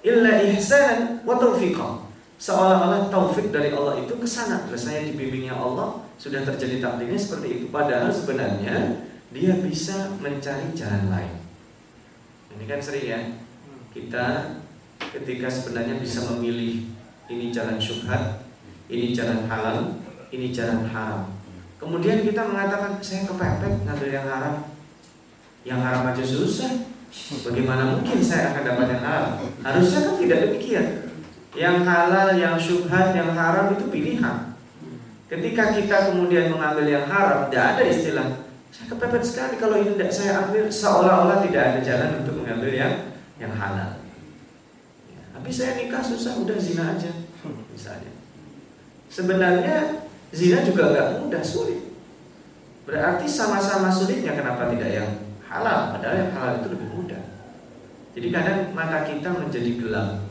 Illa 0.01 0.31
ihsanan 0.47 0.99
wa 1.27 1.35
taufiqan. 1.35 2.10
Seolah-olah 2.41 3.13
taufik 3.13 3.53
dari 3.53 3.69
Allah 3.69 4.01
itu 4.01 4.17
ke 4.17 4.25
sana. 4.25 4.65
Saya 4.73 5.05
dibimbingnya 5.05 5.53
Allah 5.53 6.01
sudah 6.17 6.41
terjadi 6.41 6.81
takdirnya 6.81 7.19
seperti 7.21 7.47
itu. 7.61 7.65
Padahal 7.69 8.09
sebenarnya 8.09 9.05
dia 9.29 9.61
bisa 9.61 10.17
mencari 10.17 10.73
jalan 10.73 11.13
lain. 11.13 11.37
Ini 12.57 12.65
kan 12.65 12.81
sering 12.81 13.05
ya. 13.05 13.19
Kita 13.93 14.57
ketika 15.13 15.45
sebenarnya 15.45 16.01
bisa 16.01 16.25
memilih 16.33 16.89
ini 17.29 17.53
jalan 17.53 17.77
syubhat, 17.77 18.41
ini 18.89 19.13
jalan 19.13 19.45
halal, 19.45 20.01
ini 20.33 20.49
jalan 20.49 20.89
haram 20.89 21.29
Kemudian 21.81 22.21
kita 22.21 22.45
mengatakan 22.45 23.01
saya 23.01 23.25
kepepet 23.25 23.81
ngambil 23.89 24.09
yang 24.13 24.29
haram. 24.29 24.55
Yang 25.65 25.79
haram 25.81 26.03
aja 26.13 26.23
susah. 26.25 26.71
Bagaimana 27.41 27.97
mungkin 27.97 28.21
saya 28.21 28.53
akan 28.53 28.61
dapat 28.61 28.85
yang 28.93 29.01
halal? 29.01 29.25
Harusnya 29.65 29.99
kan 30.05 30.15
tidak 30.21 30.37
demikian. 30.45 30.87
Yang 31.51 31.77
halal, 31.83 32.29
yang 32.39 32.55
syubhat, 32.55 33.11
yang 33.11 33.35
haram 33.35 33.75
itu 33.75 33.85
pilihan. 33.91 34.55
Ketika 35.27 35.75
kita 35.75 36.11
kemudian 36.11 36.51
mengambil 36.51 36.87
yang 36.87 37.05
haram, 37.07 37.47
tidak 37.47 37.65
ada 37.75 37.83
istilah 37.87 38.27
saya 38.71 38.87
kepepet 38.87 39.23
sekali 39.27 39.55
kalau 39.59 39.83
ini 39.83 39.99
tidak 39.99 40.11
saya 40.15 40.47
ambil 40.47 40.71
seolah-olah 40.71 41.43
tidak 41.43 41.63
ada 41.75 41.79
jalan 41.83 42.23
untuk 42.23 42.39
mengambil 42.39 42.71
yang 42.71 42.93
yang 43.35 43.51
halal. 43.51 43.99
Ya, 45.11 45.21
tapi 45.35 45.51
saya 45.51 45.75
nikah 45.75 45.99
susah, 45.99 46.39
udah 46.39 46.55
zina 46.55 46.95
aja 46.95 47.11
misalnya. 47.67 48.15
Sebenarnya 49.11 50.07
Zina 50.31 50.63
juga 50.63 50.95
nggak 50.95 51.27
mudah, 51.27 51.43
sulit. 51.43 51.91
Berarti 52.87 53.27
sama-sama 53.27 53.91
sulitnya 53.91 54.31
kenapa 54.31 54.71
tidak 54.71 54.87
yang 54.87 55.09
halal? 55.43 55.91
Padahal 55.91 56.15
yang 56.15 56.31
halal 56.31 56.53
itu 56.63 56.67
lebih 56.71 56.87
mudah. 56.95 57.23
Jadi 58.15 58.27
kadang 58.31 58.59
mata 58.71 59.03
kita 59.03 59.27
menjadi 59.35 59.71
gelap 59.75 60.30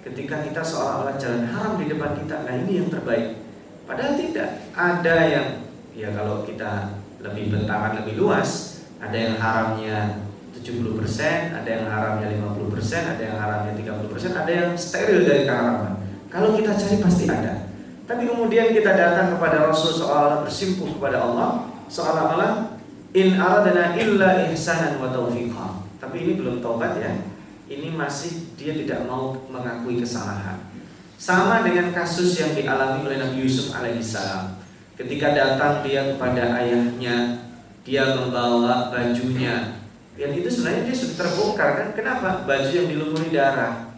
ketika 0.00 0.40
kita 0.40 0.60
seolah-olah 0.64 1.16
jalan 1.20 1.44
haram 1.48 1.76
di 1.76 1.86
depan 1.88 2.16
kita. 2.16 2.44
Nah 2.48 2.54
ini 2.64 2.80
yang 2.80 2.88
terbaik. 2.88 3.40
Padahal 3.84 4.16
tidak. 4.16 4.48
Ada 4.72 5.16
yang 5.28 5.46
ya 5.92 6.08
kalau 6.16 6.46
kita 6.46 7.00
lebih 7.20 7.52
bentangan 7.52 8.00
lebih 8.00 8.16
luas, 8.16 8.80
ada 8.96 9.16
yang 9.16 9.36
haramnya 9.36 10.24
70%, 10.56 11.56
ada 11.56 11.68
yang 11.68 11.84
haramnya 11.88 12.26
50%, 12.32 13.16
ada 13.16 13.22
yang 13.22 13.36
haramnya 13.40 13.72
30%, 13.76 14.40
ada 14.44 14.50
yang 14.50 14.70
steril 14.76 15.24
dari 15.24 15.42
keharaman. 15.44 16.00
Kalau 16.30 16.56
kita 16.56 16.76
cari 16.76 16.96
pasti 17.02 17.24
ada. 17.28 17.68
Tapi 18.10 18.26
kemudian 18.26 18.74
kita 18.74 18.90
datang 18.98 19.38
kepada 19.38 19.70
Rasul 19.70 19.94
seolah 19.94 20.42
bersimpuh 20.42 20.98
kepada 20.98 21.22
Allah, 21.22 21.70
seolah-olah 21.86 22.74
in 23.14 23.38
aradana 23.38 23.94
illa 23.94 24.50
ihsanan 24.50 24.98
wa 24.98 25.14
taufiqah. 25.14 25.86
Tapi 26.02 26.16
ini 26.26 26.32
belum 26.38 26.58
taubat 26.58 26.98
ya. 26.98 27.12
Ini 27.70 27.94
masih 27.94 28.58
dia 28.58 28.74
tidak 28.74 29.06
mau 29.06 29.38
mengakui 29.46 30.02
kesalahan. 30.02 30.58
Sama 31.14 31.62
dengan 31.62 31.94
kasus 31.94 32.34
yang 32.34 32.50
dialami 32.58 33.06
oleh 33.06 33.22
Nabi 33.22 33.46
Yusuf 33.46 33.70
alaihissalam. 33.70 34.58
Ketika 34.98 35.30
datang 35.30 35.86
dia 35.86 36.10
kepada 36.10 36.58
ayahnya, 36.58 37.46
dia 37.86 38.18
membawa 38.18 38.90
bajunya. 38.90 39.78
Yang 40.18 40.42
itu 40.42 40.48
sebenarnya 40.50 40.82
dia 40.90 40.96
sudah 40.98 41.16
terbongkar 41.22 41.70
kan? 41.78 41.88
Kenapa? 41.94 42.42
Baju 42.42 42.72
yang 42.74 42.90
dilumuri 42.90 43.30
darah. 43.30 43.94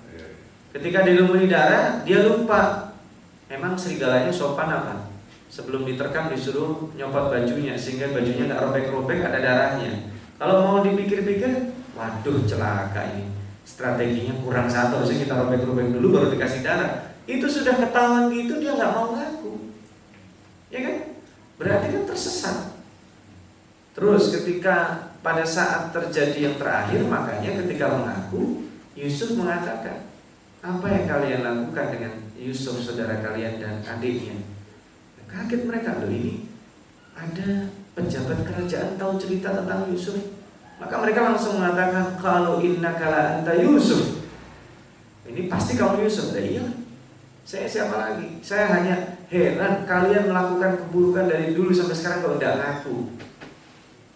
Ketika 0.77 1.09
dilumuri 1.09 1.49
darah, 1.49 2.05
dia 2.05 2.29
lupa 2.29 2.93
Emang 3.53 3.77
serigalanya 3.77 4.33
sopan 4.33 4.65
apa? 4.65 5.13
Sebelum 5.53 5.85
diterkam 5.85 6.33
disuruh 6.33 6.89
nyopot 6.97 7.29
bajunya 7.29 7.77
sehingga 7.77 8.09
bajunya 8.09 8.49
nggak 8.49 8.65
robek-robek 8.65 9.21
ada 9.21 9.37
darahnya. 9.45 10.09
Kalau 10.41 10.65
mau 10.65 10.79
dipikir-pikir, 10.81 11.77
waduh 11.93 12.49
celaka 12.49 13.13
ini. 13.13 13.42
Strateginya 13.73 14.37
kurang 14.45 14.69
satu, 14.69 15.01
harusnya 15.01 15.25
kita 15.25 15.33
robek-robek 15.33 15.97
dulu 15.97 16.13
baru 16.13 16.27
dikasih 16.37 16.61
darah. 16.61 17.17
Itu 17.25 17.49
sudah 17.49 17.81
ketahuan 17.81 18.29
gitu 18.29 18.61
dia 18.61 18.77
nggak 18.77 18.93
mau 18.93 19.17
ngaku, 19.17 19.73
ya 20.69 20.81
kan? 20.85 20.97
Berarti 21.57 21.87
kan 21.89 22.05
tersesat. 22.05 22.57
Terus 23.97 24.29
ketika 24.37 25.09
pada 25.25 25.47
saat 25.47 25.89
terjadi 25.95 26.53
yang 26.53 26.57
terakhir, 26.61 27.01
makanya 27.09 27.65
ketika 27.65 27.97
mengaku, 27.97 28.69
Yusuf 28.93 29.39
mengatakan, 29.41 30.05
apa 30.61 30.87
yang 30.87 31.05
kalian 31.09 31.41
lakukan 31.41 31.87
dengan 31.97 32.13
Yusuf 32.37 32.77
saudara 32.83 33.23
kalian 33.25 33.57
dan 33.63 33.81
adiknya. 33.87 34.37
Kaget 35.33 35.65
mereka 35.65 35.97
loh 35.97 36.13
ini 36.13 36.45
ada 37.17 37.73
pejabat 37.97 38.45
kerajaan 38.45 39.01
tahu 39.01 39.17
cerita 39.17 39.49
tentang 39.65 39.89
Yusuf. 39.89 40.42
Maka 40.83 40.95
mereka 40.99 41.21
langsung 41.31 41.63
mengatakan 41.63 42.19
kalau 42.19 42.59
inna 42.59 42.91
kala 42.99 43.39
anta 43.39 43.55
Yusuf. 43.55 44.27
Ini 45.23 45.47
pasti 45.47 45.79
kamu 45.79 46.03
Yusuf. 46.03 46.35
Nah, 46.35 46.43
iya. 46.43 46.67
Saya 47.47 47.71
siapa 47.71 47.95
lagi? 47.95 48.43
Saya 48.43 48.67
hanya 48.75 49.23
heran 49.31 49.87
kalian 49.87 50.27
melakukan 50.27 50.83
keburukan 50.83 51.31
dari 51.31 51.55
dulu 51.55 51.71
sampai 51.71 51.95
sekarang 51.95 52.21
kalau 52.27 52.37
tidak 52.39 52.59
ngaku. 52.59 52.97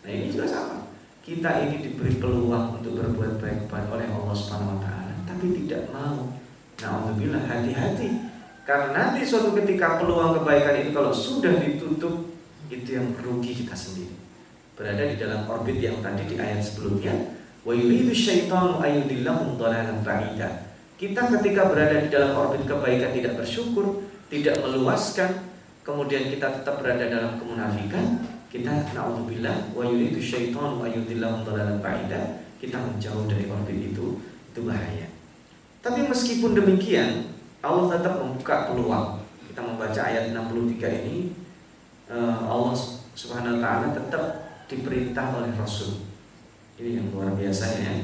Nah 0.03 0.11
ini 0.11 0.27
juga 0.35 0.47
sama. 0.51 0.91
Kita 1.23 1.63
ini 1.63 1.87
diberi 1.87 2.19
peluang 2.19 2.83
untuk 2.83 2.99
berbuat 2.99 3.39
baik 3.39 3.67
kepada 3.67 3.87
oleh 3.95 4.07
Allah 4.11 4.35
Subhanahu 4.35 4.79
Wa 4.79 4.81
Taala, 4.83 5.15
tapi 5.27 5.47
tidak 5.59 5.91
mau 5.91 6.31
Alhamdulillah 6.77 7.49
hati-hati 7.49 8.29
Karena 8.69 8.93
nanti 8.93 9.25
suatu 9.25 9.57
ketika 9.57 9.97
peluang 9.97 10.37
kebaikan 10.39 10.77
itu 10.85 10.91
kalau 10.93 11.09
sudah 11.09 11.57
ditutup 11.57 12.37
Itu 12.69 12.89
yang 13.01 13.17
merugi 13.17 13.65
kita 13.65 13.73
sendiri 13.73 14.26
Berada 14.77 15.03
di 15.09 15.17
dalam 15.17 15.49
orbit 15.49 15.81
yang 15.81 15.99
tadi 16.05 16.29
di 16.29 16.37
ayat 16.37 16.61
sebelumnya. 16.61 17.17
Wa 17.65 17.73
yuridu 17.73 18.13
syaitanu 18.13 18.79
ayudillahum 18.79 19.57
dhalalan 19.57 20.05
ba'ida. 20.05 20.67
Kita 20.97 21.29
ketika 21.29 21.69
berada 21.69 22.01
di 22.01 22.09
dalam 22.09 22.33
orbit 22.33 22.65
kebaikan 22.65 23.13
tidak 23.13 23.37
bersyukur 23.37 24.01
Tidak 24.33 24.65
meluaskan 24.65 25.29
Kemudian 25.85 26.33
kita 26.33 26.57
tetap 26.57 26.81
berada 26.81 27.05
dalam 27.05 27.37
kemunafikan 27.37 28.25
Kita 28.49 28.97
na'udzubillah 28.97 29.77
Wa 29.77 29.85
yuridu 29.85 30.17
syaitanu 30.17 30.81
ayudillahum 30.81 31.45
dhalalan 31.45 31.85
ba'ida. 31.85 32.41
Kita 32.57 32.81
menjauh 32.81 33.29
dari 33.29 33.45
orbit 33.45 33.93
itu 33.93 34.17
Itu 34.25 34.65
bahaya. 34.65 35.13
Tapi 35.85 36.03
meskipun 36.11 36.59
demikian, 36.59 37.31
Allah 37.63 37.95
tetap 37.95 38.19
membuka 38.19 38.67
peluang. 38.67 39.23
Kita 39.47 39.63
membaca 39.63 40.01
ayat 40.03 40.35
63 40.35 41.07
ini, 41.07 41.31
eh, 42.11 42.39
Allah 42.43 42.75
Subhanahu 43.15 43.55
wa 43.55 43.61
taala 43.63 43.87
tetap 43.95 44.46
diperintah 44.67 45.39
oleh 45.39 45.51
Rasul. 45.55 46.07
Ini 46.77 47.01
yang 47.01 47.07
luar 47.15 47.33
biasa 47.33 47.65
ya. 47.81 47.95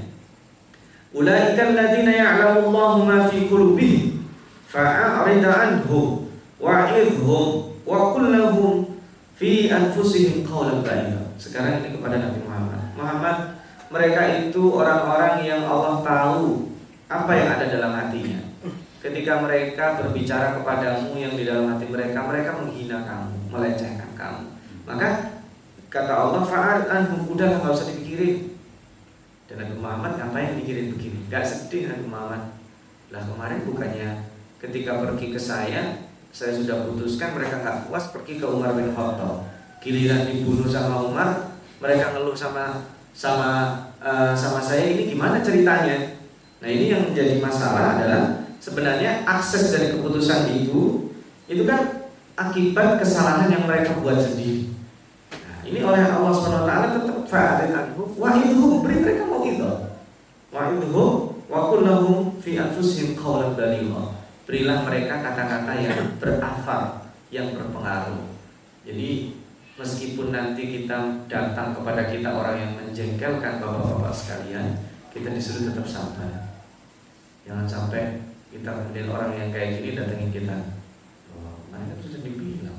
Ulaika 1.12 1.60
alladziina 1.70 2.12
ya'lamu 2.12 2.72
Allahu 2.72 3.04
ma 3.04 3.28
fi 3.28 3.44
qulubihim 3.44 4.24
fa'arid 4.64 5.44
'anhum 5.44 6.24
wa'idhhum 6.56 7.46
wa 7.84 8.16
qul 8.16 8.32
fi 9.36 9.68
anfusihim 9.68 10.46
qawlan 10.46 10.80
baligha. 10.80 11.34
Sekarang 11.36 11.82
ini 11.84 11.98
kepada 11.98 12.16
Nabi 12.22 12.40
Muhammad. 12.46 12.80
Muhammad, 12.96 13.36
mereka 13.92 14.20
itu 14.48 14.62
orang-orang 14.72 15.44
yang 15.44 15.66
Allah 15.66 16.00
tahu 16.00 16.72
apa 17.10 17.32
yang 17.36 17.48
ada 17.58 17.66
dalam 17.68 17.92
hatinya. 17.92 18.40
Ketika 19.02 19.42
mereka 19.42 19.98
berbicara 19.98 20.62
kepadamu 20.62 21.18
yang 21.18 21.34
di 21.34 21.42
dalam 21.42 21.74
hati 21.74 21.90
mereka, 21.90 22.22
mereka 22.22 22.54
menghina 22.54 23.02
kamu, 23.02 23.50
melecehkan 23.50 24.14
kamu. 24.14 24.54
Maka 24.86 25.41
kata 25.92 26.08
Allah, 26.08 26.40
"Fa'al 26.40 26.88
anhum 26.88 27.28
udah 27.28 27.60
nggak 27.60 27.68
usah 27.68 27.92
dipikirin." 27.92 28.56
Dan 29.52 29.68
Nabi 29.68 29.76
Muhammad 29.76 30.16
ngapain 30.16 30.56
mikirin 30.56 30.96
begini? 30.96 31.28
Gak 31.28 31.44
sedih 31.44 31.92
Nabi 31.92 32.08
Muhammad. 32.08 32.42
Lah 33.12 33.20
kemarin 33.28 33.68
bukannya 33.68 34.32
ketika 34.56 34.96
pergi 35.04 35.36
ke 35.36 35.36
saya, 35.36 36.08
saya 36.32 36.56
sudah 36.56 36.88
putuskan 36.88 37.36
mereka 37.36 37.60
nggak 37.60 37.92
puas 37.92 38.08
pergi 38.08 38.40
ke 38.40 38.46
Umar 38.48 38.72
bin 38.72 38.96
Khattab. 38.96 39.44
Giliran 39.84 40.24
dibunuh 40.24 40.64
sama 40.64 41.04
Umar, 41.04 41.60
mereka 41.76 42.16
ngeluh 42.16 42.32
sama 42.32 42.88
sama 43.12 43.76
uh, 44.00 44.32
sama 44.32 44.64
saya 44.64 44.88
ini 44.88 45.12
gimana 45.12 45.44
ceritanya? 45.44 46.16
Nah 46.64 46.68
ini 46.72 46.88
yang 46.88 47.12
menjadi 47.12 47.36
masalah 47.36 48.00
adalah 48.00 48.48
sebenarnya 48.56 49.28
akses 49.28 49.74
dari 49.74 49.92
keputusan 49.92 50.48
itu 50.56 51.12
itu 51.50 51.68
kan 51.68 52.08
akibat 52.38 52.96
kesalahan 52.96 53.52
yang 53.52 53.68
mereka 53.68 53.92
buat 54.00 54.16
sendiri. 54.16 54.72
Nah, 55.72 55.80
ini 55.80 55.88
oleh 55.88 56.04
Allah 56.04 56.32
swt 56.36 56.68
tetap 56.68 57.18
fa'arid 57.32 57.72
anhum 57.72 58.12
wa 58.20 58.36
beri 58.84 58.96
mereka 59.00 59.24
mau 59.24 59.40
itu. 59.40 59.64
Wa 60.52 60.68
idhum 60.68 61.32
wa 61.48 61.60
kullahum 61.72 62.36
fi 62.44 62.60
anfusihim 62.60 63.16
qawlan 63.16 63.56
baligha. 63.56 64.20
Berilah 64.44 64.84
mereka 64.84 65.24
kata-kata 65.24 65.72
yang 65.80 66.20
berafar, 66.20 67.08
yang 67.32 67.56
berpengaruh. 67.56 68.20
Jadi 68.84 69.32
meskipun 69.80 70.28
nanti 70.28 70.62
kita 70.68 71.24
datang 71.24 71.72
kepada 71.72 72.04
kita 72.04 72.28
orang 72.28 72.56
yang 72.60 72.72
menjengkelkan 72.76 73.64
bapak-bapak 73.64 74.12
sekalian, 74.12 74.76
kita 75.08 75.32
disuruh 75.32 75.72
tetap 75.72 75.88
sabar. 75.88 76.52
Jangan 77.48 77.64
sampai 77.64 78.20
kita 78.52 78.68
kemudian 78.68 79.08
orang 79.08 79.40
yang 79.40 79.48
kayak 79.48 79.80
gini 79.80 79.96
datengin 79.96 80.28
kita. 80.28 80.76
Oh, 81.32 81.64
mereka 81.72 81.96
sudah 82.04 82.20
dibilang 82.20 82.76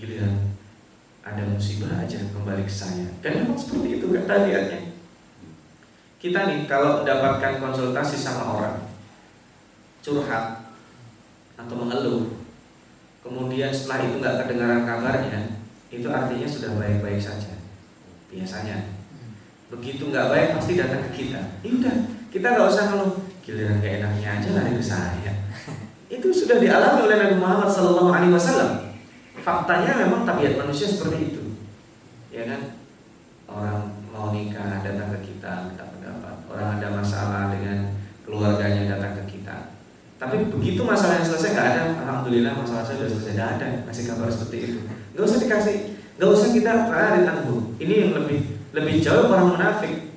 giliran 0.00 0.55
ada 1.26 1.42
musibah 1.42 1.98
aja 1.98 2.22
kembali 2.30 2.62
ke 2.62 2.70
saya. 2.70 3.10
Dan 3.18 3.42
memang 3.42 3.58
seperti 3.58 3.98
itu 3.98 4.06
kan 4.14 4.30
tabiatnya. 4.30 4.94
Kita 6.22 6.46
nih 6.46 6.70
kalau 6.70 7.02
mendapatkan 7.02 7.58
konsultasi 7.58 8.14
sama 8.14 8.46
orang 8.54 8.76
curhat 10.06 10.70
atau 11.58 11.74
mengeluh, 11.74 12.46
kemudian 13.26 13.74
setelah 13.74 14.06
itu 14.06 14.22
nggak 14.22 14.46
kedengaran 14.46 14.86
kabarnya, 14.86 15.58
itu 15.90 16.06
artinya 16.06 16.46
sudah 16.46 16.70
baik-baik 16.78 17.18
saja. 17.18 17.58
Biasanya. 18.30 18.94
Begitu 19.66 20.14
nggak 20.14 20.30
baik 20.30 20.48
pasti 20.54 20.78
datang 20.78 21.02
ke 21.10 21.10
kita. 21.10 21.42
Ya 21.66 21.70
udah, 21.74 21.96
kita 22.30 22.46
nggak 22.54 22.70
usah 22.70 22.84
ngeluh 22.94 23.12
giliran 23.42 23.78
gak 23.78 24.02
enaknya 24.02 24.28
aja 24.42 24.48
lari 24.58 24.74
ke 24.74 24.82
saya 24.82 25.32
itu 26.06 26.28
sudah 26.30 26.58
dialami 26.62 27.06
oleh 27.06 27.16
Nabi 27.18 27.36
Muhammad 27.38 27.70
Sallallahu 27.70 28.10
Alaihi 28.10 28.34
Wasallam 28.34 28.85
faktanya 29.46 29.94
memang 30.02 30.26
tabiat 30.26 30.58
manusia 30.58 30.90
seperti 30.90 31.30
itu. 31.30 31.42
Ya 32.34 32.50
kan? 32.50 32.82
Orang 33.46 33.94
mau 34.10 34.34
nikah 34.34 34.82
datang 34.82 35.14
ke 35.14 35.30
kita 35.30 35.70
minta 35.70 35.86
pendapat. 35.86 36.34
Orang 36.50 36.82
ada 36.82 36.88
masalah 36.90 37.54
dengan 37.54 37.94
keluarganya 38.26 38.98
datang 38.98 39.22
ke 39.22 39.38
kita. 39.38 39.78
Tapi 40.18 40.50
begitu 40.50 40.82
masalah 40.82 41.22
yang 41.22 41.28
selesai 41.30 41.54
nggak 41.54 41.68
ada. 41.78 41.82
Alhamdulillah 42.02 42.58
masalah 42.58 42.82
saya 42.82 43.06
sudah 43.06 43.10
selesai. 43.14 43.32
Nggak 43.38 43.50
ada. 43.54 43.66
Kasih 43.86 44.04
kabar 44.10 44.26
seperti 44.26 44.56
itu. 44.66 44.78
Nggak 45.14 45.24
usah 45.30 45.38
dikasih. 45.38 45.76
Nggak 46.18 46.30
usah 46.34 46.48
kita 46.50 46.72
tangguh 46.90 47.60
ini 47.78 47.94
yang 48.02 48.12
lebih 48.18 48.40
lebih 48.74 48.94
jauh 48.98 49.30
orang 49.30 49.54
munafik. 49.54 50.10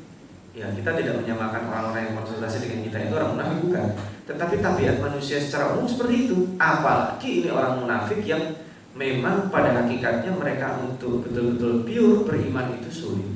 Ya, 0.57 0.67
kita 0.75 0.91
tidak 0.91 1.23
menyamakan 1.23 1.71
orang-orang 1.71 2.11
yang 2.11 2.15
konsultasi 2.19 2.65
dengan 2.67 2.83
kita 2.83 2.97
itu 3.07 3.13
orang 3.15 3.31
munafik 3.37 3.57
bukan. 3.63 3.85
Tetapi 4.27 4.55
tabiat 4.59 4.97
manusia 4.99 5.37
secara 5.39 5.77
umum 5.77 5.87
seperti 5.87 6.27
itu. 6.27 6.57
Apalagi 6.59 7.45
ini 7.45 7.49
orang 7.53 7.79
munafik 7.79 8.25
yang 8.25 8.41
memang 8.99 9.47
pada 9.47 9.71
hakikatnya 9.79 10.35
mereka 10.35 10.75
untuk 10.83 11.23
betul-betul 11.23 11.87
pure 11.87 12.27
beriman 12.27 12.75
itu 12.75 12.91
sulit. 12.91 13.31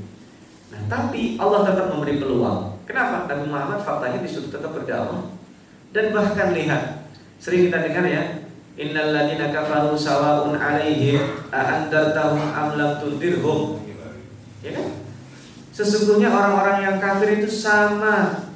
Nah, 0.76 0.84
tapi 0.91 1.39
Allah 1.39 1.63
tetap 1.71 1.88
memberi 1.95 2.19
peluang. 2.19 2.84
Kenapa? 2.84 3.32
Nabi 3.32 3.47
Muhammad 3.47 3.80
faktanya 3.80 4.19
disuruh 4.19 4.52
tetap 4.52 4.76
berdakwah. 4.76 5.32
Dan 5.95 6.12
bahkan 6.12 6.52
lihat, 6.52 7.08
sering 7.39 7.71
kita 7.71 7.80
dengar 7.80 8.04
ya, 8.04 8.43
Innal 8.73 9.13
ladina 9.13 9.54
kafaru 9.54 9.93
sawa'un 9.93 10.58
'alaihim 10.58 11.45
a 11.54 11.62
andartahum 11.62 12.41
am 12.49 12.73
lam 12.73 12.97
tundirhum. 12.97 13.86
Ya 14.65 14.73
kan? 14.73 14.97
Sesungguhnya 15.69 16.34
orang-orang 16.34 16.82
yang 16.82 16.97
kafir 16.97 17.38
itu 17.38 17.45
sama 17.45 18.49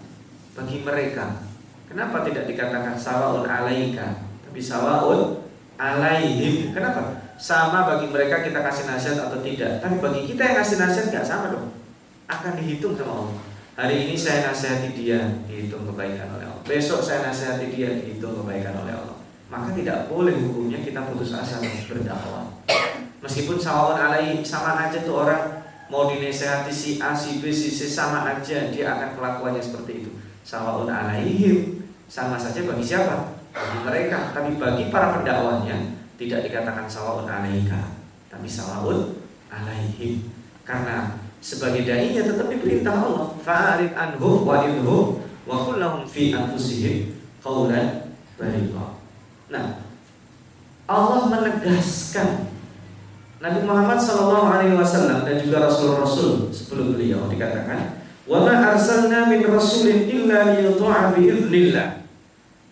bagi 0.57 0.81
mereka. 0.81 1.45
Kenapa 1.85 2.25
tidak 2.25 2.49
dikatakan 2.49 2.97
sawa'un 2.97 3.45
'alaika, 3.45 4.25
tapi 4.41 4.57
sawa'un 4.57 5.46
'alaihim? 5.77 6.73
Kenapa? 6.73 7.21
Sama 7.37 7.85
bagi 7.85 8.09
mereka 8.09 8.41
kita 8.41 8.59
kasih 8.65 8.89
nasihat 8.89 9.29
atau 9.29 9.39
tidak. 9.45 9.77
Tapi 9.79 10.01
bagi 10.01 10.21
kita 10.25 10.41
yang 10.41 10.57
kasih 10.61 10.77
nasihat 10.81 11.05
nggak 11.13 11.25
sama 11.25 11.53
dong. 11.53 11.69
Akan 12.27 12.57
dihitung 12.57 12.97
sama 12.97 13.13
Allah. 13.23 13.37
Hari 13.77 14.09
ini 14.09 14.17
saya 14.17 14.49
nasihati 14.49 14.89
dia, 14.97 15.21
dihitung 15.45 15.85
kebaikan 15.85 16.33
oleh 16.33 16.49
Allah. 16.49 16.65
Besok 16.65 16.97
saya 17.05 17.29
nasihati 17.29 17.69
dia, 17.69 17.93
dihitung 17.93 18.41
kebaikan 18.41 18.73
oleh 18.73 18.89
Allah. 18.89 19.21
Maka 19.53 19.71
tidak 19.77 20.09
boleh 20.09 20.33
hukumnya 20.33 20.81
kita 20.81 21.05
putus 21.07 21.37
asa 21.37 21.61
berdakwah. 21.61 22.49
Meskipun 23.21 23.61
sawawan 23.61 24.01
alaihi 24.01 24.41
sama 24.41 24.89
aja 24.89 25.05
tuh 25.05 25.23
orang 25.23 25.61
mau 25.93 26.09
dinasehati 26.09 26.73
si 26.73 26.97
A, 26.97 27.15
si 27.15 27.37
B, 27.39 27.53
si 27.53 27.69
C 27.69 27.85
sama 27.85 28.27
aja 28.27 28.67
dia 28.73 28.85
akan 28.97 29.13
kelakuannya 29.13 29.61
seperti 29.61 30.03
itu. 30.03 30.11
Sawaun 30.41 30.89
alaihim 30.89 31.85
sama 32.09 32.35
saja 32.35 32.65
bagi 32.65 32.83
siapa? 32.83 33.36
Bagi 33.57 33.77
mereka. 33.81 34.37
Tapi 34.37 34.61
bagi 34.61 34.93
para 34.93 35.17
pendakwahnya 35.17 35.97
tidak 36.21 36.45
dikatakan 36.45 36.85
sawaun 36.85 37.25
alaika, 37.25 37.97
tapi 38.29 38.45
sawaun 38.45 39.17
alaihim. 39.49 40.29
Karena 40.61 41.17
sebagai 41.41 41.85
dai 41.85 42.11
tetap 42.17 42.49
diperintah 42.49 42.91
Allah 42.91 43.33
fa'arid 43.41 43.93
anhum 43.93 44.43
wa 44.43 44.65
idhum 44.65 45.21
wa 45.45 45.55
kullahum 45.63 46.03
fi 46.03 46.33
anfusihim 46.33 47.13
qawlan 47.39 48.11
baligha 48.35 48.99
nah 49.47 49.85
Allah 50.89 51.21
menegaskan 51.31 52.51
Nabi 53.37 53.59
Muhammad 53.63 54.01
sallallahu 54.01 54.49
alaihi 54.49 54.75
wasallam 54.75 55.23
dan 55.23 55.37
juga 55.39 55.69
rasul-rasul 55.69 56.49
sebelum 56.49 56.97
beliau 56.97 57.29
dikatakan 57.29 58.01
wa 58.25 58.43
ma 58.43 58.73
arsalna 58.73 59.29
min 59.29 59.45
rasulin 59.45 60.09
illa 60.09 60.57
liyuta'a 60.57 61.13
bi 61.13 61.31
idznillah 61.31 62.06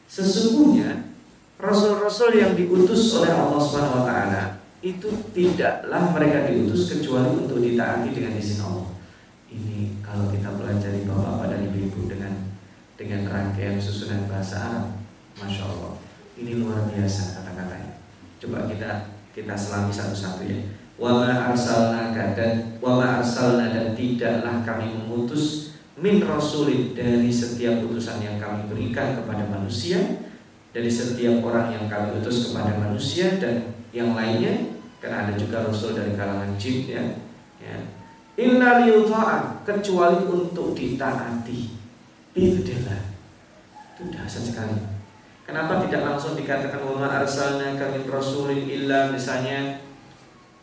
sesungguhnya 0.06 1.12
rasul-rasul 1.58 2.36
yang 2.36 2.54
diutus 2.54 3.15
oleh 3.18 3.32
Allah 3.32 3.60
Subhanahu 3.62 4.04
wa 4.04 4.06
taala 4.06 4.44
itu 4.86 5.10
tidaklah 5.34 6.13
mereka 6.13 6.46
diutus 6.46 6.94
kecuali 6.94 7.41
untuk 7.41 7.58
ditaati 7.58 8.13
dengan 8.13 8.38
izin 8.38 8.62
Allah. 8.62 8.94
Ini 9.50 9.98
kalau 10.06 10.30
kita 10.30 10.54
pelajari 10.54 11.10
bapak-bapak 11.10 11.48
dan 11.50 11.60
ibu-ibu 11.65 12.06
dengan 12.06 12.34
dengan 12.94 13.26
rangkaian 13.26 13.82
susunan 13.82 14.30
bahasa 14.30 14.62
Arab, 14.62 14.86
masya 15.41 15.65
Allah, 15.65 15.98
ini 16.38 16.62
luar 16.62 16.86
biasa 16.86 17.41
kata-katanya. 17.41 17.98
Coba 18.38 18.70
kita 18.70 18.89
kita 19.34 19.56
selami 19.58 19.89
satu-satu 19.89 20.44
ya. 20.46 20.60
Wama 20.96 21.52
arsalna 21.52 22.15
dan 22.15 22.80
wama 22.80 23.20
arsalna 23.20 23.74
dan 23.74 23.91
tidaklah 23.98 24.63
kami 24.63 24.96
mengutus 24.96 25.64
min 25.95 26.19
rasulin 26.19 26.91
dari 26.91 27.31
setiap 27.31 27.79
utusan 27.88 28.19
yang 28.19 28.36
kami 28.36 28.67
berikan 28.67 29.15
kepada 29.15 29.47
manusia 29.47 30.27
dari 30.75 30.91
setiap 30.91 31.39
orang 31.39 31.71
yang 31.71 31.88
kami 31.88 32.19
utus 32.19 32.51
kepada 32.51 32.75
manusia 32.75 33.39
dan 33.39 33.71
yang 33.95 34.12
lainnya 34.12 34.75
karena 34.99 35.23
ada 35.23 35.34
juga 35.39 35.63
rasul 35.63 35.95
dari 35.95 36.12
kalangan 36.19 36.51
jin 36.60 36.84
ya. 36.84 37.03
ya. 37.63 37.77
Inna 38.36 38.84
liyuta'an 38.84 39.63
kecuali 39.63 40.27
untuk 40.27 40.75
ditaati. 40.75 41.71
Bidillah. 42.36 43.15
Itu 43.95 44.12
dahsyat 44.12 44.43
sekali. 44.51 44.75
Kenapa 45.47 45.79
tidak 45.88 46.03
langsung 46.03 46.36
dikatakan 46.36 46.84
ma 46.84 47.08
arsalna 47.23 47.79
kami 47.79 48.03
rasulin 48.03 48.67
illa 48.67 49.08
misalnya 49.13 49.79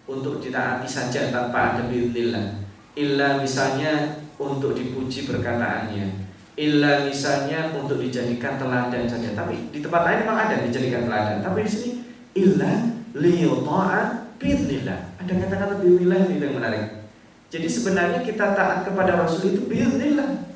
untuk 0.05 0.45
ditaati 0.45 0.85
saja 0.85 1.33
tanpa 1.33 1.73
ada 1.73 1.88
bidillah. 1.88 2.61
Illa 2.92 3.40
misalnya 3.40 4.21
untuk 4.43 4.75
dipuji 4.75 5.31
perkataannya. 5.31 6.31
Illa 6.59 7.09
misalnya 7.09 7.73
untuk 7.73 8.03
dijadikan 8.03 8.61
teladan 8.61 9.09
saja. 9.09 9.33
Tapi 9.33 9.73
di 9.73 9.79
tempat 9.81 10.03
lain 10.05 10.19
memang 10.27 10.39
ada 10.51 10.57
dijadikan 10.61 11.09
teladan. 11.09 11.41
Tapi 11.41 11.65
di 11.65 11.71
sini 11.71 11.91
illa 12.37 12.93
liyuta'an 13.17 14.23
Bismillah. 14.43 15.15
Ada 15.23 15.39
kata-kata 15.39 15.75
bismillah 15.79 16.27
ini 16.27 16.43
yang 16.43 16.59
menarik. 16.59 17.07
Jadi 17.47 17.69
sebenarnya 17.71 18.27
kita 18.27 18.59
taat 18.59 18.83
kepada 18.83 19.23
Rasul 19.23 19.55
itu 19.55 19.71
bismillah. 19.71 20.51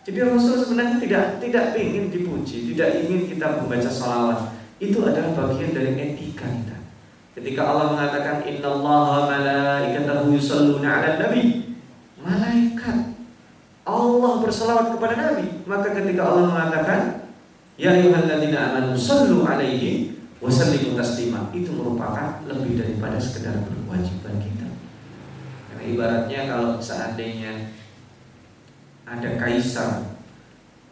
Jadi 0.00 0.18
Rasul 0.24 0.64
sebenarnya 0.64 0.96
tidak 0.96 1.44
tidak 1.44 1.76
ingin 1.76 2.08
dipuji, 2.08 2.72
tidak 2.72 3.04
ingin 3.04 3.28
kita 3.28 3.60
membaca 3.60 3.90
salawat. 3.92 4.56
Itu 4.80 5.04
adalah 5.04 5.36
bagian 5.36 5.76
dari 5.76 5.92
etika 5.92 6.48
kita. 6.48 6.76
Ketika 7.36 7.60
Allah 7.68 7.92
mengatakan 7.92 8.48
Inna 8.48 8.68
Allah 8.72 9.28
malaikatahu 9.28 10.32
yusalluna 10.32 11.04
ala 11.04 11.20
nabi 11.20 11.69
Allah 14.50 14.82
bersalawat 14.82 14.86
kepada 14.98 15.14
Nabi 15.14 15.46
Maka 15.62 15.88
ketika 15.94 16.22
Allah 16.26 16.44
mengatakan 16.50 17.00
Ya 17.80 17.96
ayuhalladzina 17.96 18.76
amanu 18.76 18.92
sallu 18.92 19.46
alaihi 19.46 20.12
wasallimu 20.36 21.00
taslima 21.00 21.48
itu 21.48 21.72
merupakan 21.72 22.44
lebih 22.44 22.76
daripada 22.76 23.16
sekedar 23.16 23.56
kewajiban 23.64 24.36
kita. 24.36 24.68
Karena 25.64 25.82
ibaratnya 25.88 26.40
kalau 26.44 26.76
seandainya 26.76 27.72
ada 29.08 29.40
kaisar 29.40 30.12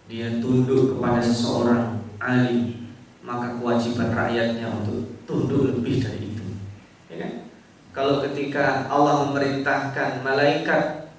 dia 0.09 0.41
tunduk 0.41 0.97
kepada 0.97 1.21
seseorang 1.21 2.01
alim, 2.17 2.89
maka 3.21 3.61
kewajiban 3.61 4.09
rakyatnya 4.17 4.73
untuk 4.73 5.13
tunduk 5.29 5.69
lebih 5.69 6.01
dari 6.01 6.33
itu. 6.33 6.47
Ya 7.13 7.17
kan? 7.21 7.33
Kalau 7.93 8.25
ketika 8.25 8.89
Allah 8.89 9.29
memerintahkan 9.29 10.25
malaikat 10.25 11.13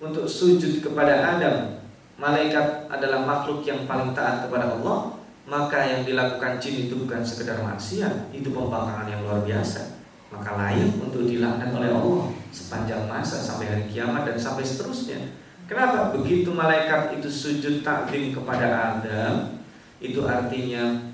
untuk 0.00 0.24
sujud 0.24 0.80
kepada 0.80 1.36
Adam, 1.36 1.79
malaikat 2.20 2.84
adalah 2.92 3.24
makhluk 3.24 3.64
yang 3.64 3.88
paling 3.88 4.12
taat 4.12 4.44
kepada 4.44 4.76
Allah, 4.76 5.16
maka 5.48 5.80
yang 5.88 6.04
dilakukan 6.04 6.60
jin 6.60 6.86
itu 6.86 7.00
bukan 7.00 7.24
sekedar 7.24 7.64
maksiat, 7.64 8.28
itu 8.36 8.52
pembangkangan 8.52 9.08
yang 9.08 9.24
luar 9.24 9.40
biasa. 9.40 10.04
Maka 10.30 10.54
layak 10.54 11.00
untuk 11.00 11.26
dilaknat 11.26 11.74
oleh 11.74 11.90
Allah 11.90 12.30
sepanjang 12.54 13.08
masa 13.10 13.40
sampai 13.40 13.66
hari 13.66 13.84
kiamat 13.90 14.28
dan 14.28 14.36
sampai 14.38 14.62
seterusnya. 14.62 15.18
Kenapa? 15.66 16.14
Begitu 16.14 16.54
malaikat 16.54 17.18
itu 17.18 17.26
sujud 17.26 17.82
takdim 17.82 18.30
kepada 18.30 19.00
Adam, 19.00 19.58
itu 19.98 20.22
artinya 20.28 21.10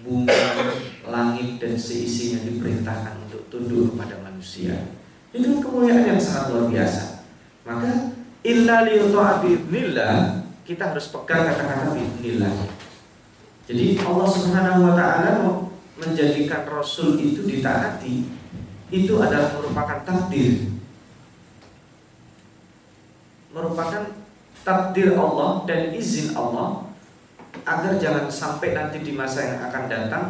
bumi, 0.00 0.30
langit 1.04 1.60
dan 1.60 1.74
seisinya 1.76 2.46
diperintahkan 2.48 3.28
untuk 3.28 3.44
tunduk 3.52 3.92
kepada 3.92 4.24
manusia. 4.24 4.94
Itu 5.36 5.60
kemuliaan 5.60 6.16
yang 6.16 6.20
sangat 6.20 6.54
luar 6.54 6.66
biasa. 6.72 7.28
Maka 7.66 8.15
illa 8.46 8.86
liyuta'a 8.86 9.42
kita 10.66 10.82
harus 10.94 11.10
pegang 11.10 11.46
kata-kata 11.46 11.94
bi'nillah. 11.94 12.54
Jadi 13.66 13.98
Allah 14.02 14.26
Subhanahu 14.30 14.80
wa 14.86 14.94
taala 14.94 15.30
menjadikan 15.98 16.66
rasul 16.70 17.18
itu 17.18 17.42
ditaati 17.42 18.26
itu 18.94 19.14
adalah 19.18 19.50
merupakan 19.58 19.98
takdir. 20.06 20.70
Merupakan 23.50 24.14
takdir 24.62 25.18
Allah 25.18 25.66
dan 25.66 25.90
izin 25.94 26.34
Allah 26.38 26.86
agar 27.66 27.98
jangan 27.98 28.30
sampai 28.30 28.74
nanti 28.74 29.02
di 29.02 29.14
masa 29.14 29.42
yang 29.42 29.60
akan 29.70 29.84
datang 29.90 30.24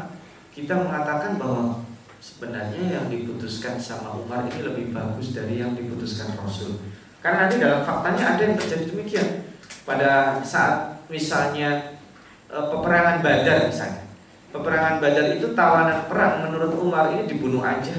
kita 0.57 0.73
mengatakan 0.73 1.37
bahwa 1.37 1.85
sebenarnya 2.17 2.97
yang 2.97 3.07
diputuskan 3.13 3.77
sama 3.77 4.17
Umar 4.17 4.49
ini 4.49 4.65
lebih 4.65 4.97
bagus 4.97 5.37
dari 5.37 5.61
yang 5.61 5.77
diputuskan 5.77 6.33
Rasul. 6.41 6.81
Karena 7.27 7.51
nanti 7.51 7.59
dalam 7.59 7.83
faktanya 7.83 8.39
ada 8.39 8.43
yang 8.47 8.55
terjadi 8.55 8.87
demikian. 8.87 9.51
Pada 9.83 10.39
saat 10.47 11.03
misalnya 11.11 11.99
e, 12.47 12.55
peperangan 12.55 13.19
Badar 13.19 13.67
misalnya. 13.67 14.07
Peperangan 14.55 15.03
Badar 15.03 15.35
itu 15.35 15.51
tawanan 15.51 16.07
perang 16.07 16.47
menurut 16.47 16.79
Umar 16.79 17.11
ini 17.19 17.27
dibunuh 17.27 17.67
aja. 17.67 17.99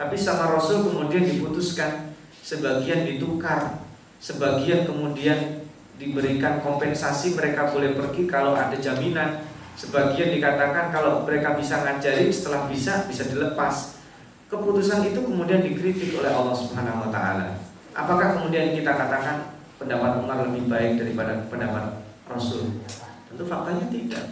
Tapi 0.00 0.16
sama 0.16 0.56
Rasul 0.56 0.88
kemudian 0.88 1.28
diputuskan 1.28 2.16
sebagian 2.40 3.04
ditukar, 3.04 3.84
sebagian 4.24 4.88
kemudian 4.88 5.68
diberikan 6.00 6.64
kompensasi 6.64 7.36
mereka 7.36 7.68
boleh 7.68 7.92
pergi 7.92 8.24
kalau 8.24 8.56
ada 8.56 8.80
jaminan. 8.80 9.44
Sebagian 9.76 10.32
dikatakan 10.32 10.88
kalau 10.88 11.28
mereka 11.28 11.60
bisa 11.60 11.84
ngajarin 11.84 12.32
setelah 12.32 12.64
bisa 12.72 13.04
bisa 13.04 13.28
dilepas. 13.28 14.00
Keputusan 14.48 15.12
itu 15.12 15.28
kemudian 15.28 15.60
dikritik 15.60 16.16
oleh 16.16 16.32
Allah 16.32 16.56
Subhanahu 16.56 17.04
wa 17.04 17.12
taala. 17.12 17.59
Apakah 18.00 18.40
kemudian 18.40 18.72
kita 18.72 18.96
katakan 18.96 19.60
pendapat 19.76 20.24
Umar 20.24 20.40
lebih 20.48 20.72
baik 20.72 20.96
daripada 20.96 21.44
pendapat 21.52 22.00
Rasul? 22.24 22.80
Tentu 23.28 23.44
faktanya 23.44 23.92
tidak. 23.92 24.24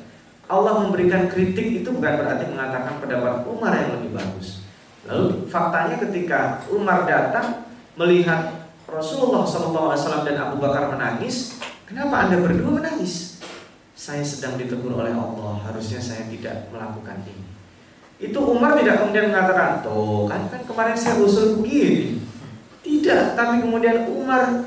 Allah 0.48 0.81
memberikan 0.81 1.28
kritik 1.28 1.85
itu 1.85 1.88
bukan 1.92 2.16
berarti 2.16 2.48
mengatakan 2.48 2.96
pendapat 2.96 3.44
Umar 3.44 3.76
yang 3.76 4.00
lebih 4.00 4.16
bagus. 4.16 4.64
Lalu 5.04 5.44
faktanya 5.52 6.00
ketika 6.00 6.64
Umar 6.72 7.04
datang 7.04 7.68
melihat 8.00 8.72
Rasulullah 8.88 9.44
SAW 9.44 10.24
dan 10.24 10.37
Abu 10.40 10.57
Bakar 10.57 10.88
menangis, 10.88 11.61
kenapa 11.85 12.24
anda 12.24 12.40
berdua 12.40 12.81
menangis? 12.81 13.37
Saya 13.92 14.24
sedang 14.24 14.57
ditegur 14.57 14.96
oleh 14.96 15.12
Allah, 15.12 15.61
harusnya 15.68 16.00
saya 16.00 16.24
tidak 16.33 16.72
melakukan 16.72 17.20
ini. 17.28 17.44
Itu 18.16 18.40
Umar 18.48 18.81
tidak 18.81 19.04
kemudian 19.04 19.28
mengatakan, 19.28 19.85
tuh 19.85 20.24
kan 20.24 20.48
kan 20.48 20.64
kemarin 20.64 20.96
saya 20.96 21.20
usul 21.20 21.61
begini. 21.61 22.28
Tidak, 22.88 23.37
tapi 23.37 23.61
kemudian 23.61 24.09
Umar 24.09 24.64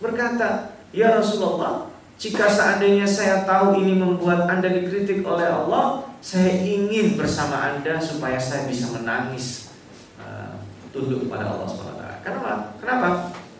berkata, 0.00 0.72
ya 0.88 1.20
Rasulullah, 1.20 1.92
jika 2.16 2.48
seandainya 2.48 3.04
saya 3.04 3.44
tahu 3.44 3.76
ini 3.76 3.92
membuat 4.00 4.48
anda 4.48 4.72
dikritik 4.72 5.20
oleh 5.20 5.44
Allah, 5.44 6.08
saya 6.24 6.48
ingin 6.64 7.20
bersama 7.20 7.60
anda 7.76 8.00
supaya 8.00 8.40
saya 8.40 8.64
bisa 8.64 8.88
menangis 8.96 9.68
uh, 10.16 10.64
tunduk 10.96 11.28
kepada 11.28 11.52
Allah 11.52 11.68
SWT. 11.68 12.04
Kenapa? 12.24 12.52
Kenapa? 12.80 13.08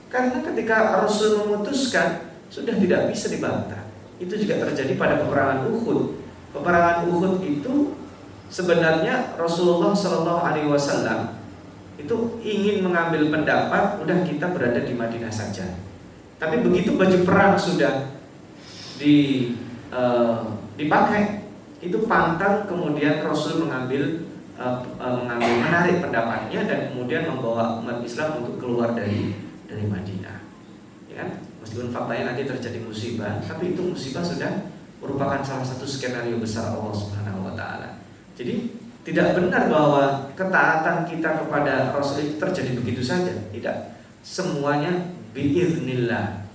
Karena 0.09 0.41
ketika 0.41 1.05
Rasul 1.05 1.45
memutuskan 1.45 2.33
sudah 2.49 2.73
tidak 2.81 3.13
bisa 3.13 3.29
dibantah. 3.29 3.83
Itu 4.17 4.41
juga 4.41 4.63
terjadi 4.69 4.97
pada 4.97 5.21
peperangan 5.21 5.69
Uhud. 5.69 6.17
Peperangan 6.57 7.13
Uhud 7.13 7.45
itu 7.45 7.97
sebenarnya 8.53 9.37
Rasulullah 9.37 9.97
Shallallahu 9.97 10.41
Alaihi 10.41 10.69
Wasallam 10.69 11.42
itu 12.01 12.17
ingin 12.41 12.85
mengambil 12.85 13.29
pendapat, 13.29 14.01
udah 14.01 14.19
kita 14.25 14.53
berada 14.53 14.81
di 14.83 14.95
Madinah 14.97 15.33
saja. 15.33 15.77
Tapi 16.41 16.65
begitu 16.65 16.99
baju 16.99 17.19
perang 17.23 17.55
sudah 17.55 18.19
di 18.99 19.51
uh, 19.95 20.59
dipakai, 20.75 21.47
itu 21.83 22.03
pantang 22.09 22.67
kemudian 22.67 23.23
Rasul 23.23 23.67
mengambil 23.67 24.27
uh, 24.59 24.83
mengambil 24.99 25.53
menarik 25.63 25.97
pendapatnya 26.03 26.61
dan 26.67 26.79
kemudian 26.91 27.29
membawa 27.29 27.79
umat 27.83 28.03
Islam 28.03 28.43
untuk 28.43 28.59
keluar 28.59 28.97
dari 28.97 29.37
dari 29.71 29.85
Madinah. 29.87 30.39
Ya 31.07 31.15
kan? 31.23 31.29
Meskipun 31.63 31.95
faktanya 31.95 32.35
nanti 32.35 32.43
terjadi 32.49 32.83
musibah, 32.83 33.39
tapi 33.47 33.77
itu 33.77 33.83
musibah 33.85 34.25
sudah 34.27 34.67
merupakan 34.99 35.43
salah 35.43 35.67
satu 35.67 35.87
skenario 35.87 36.43
besar 36.43 36.75
Allah 36.75 36.95
Subhanahu 36.95 37.47
wa 37.47 37.55
taala. 37.55 38.03
Jadi 38.35 38.82
tidak 39.03 39.35
benar 39.35 39.67
bahwa 39.67 40.31
ketaatan 40.39 41.03
kita 41.07 41.43
kepada 41.43 41.91
Rasul 41.91 42.33
itu 42.33 42.37
terjadi 42.39 42.71
begitu 42.79 43.03
saja. 43.03 43.35
Tidak. 43.51 43.77
Semuanya 44.23 45.11
biiznillah. 45.35 46.47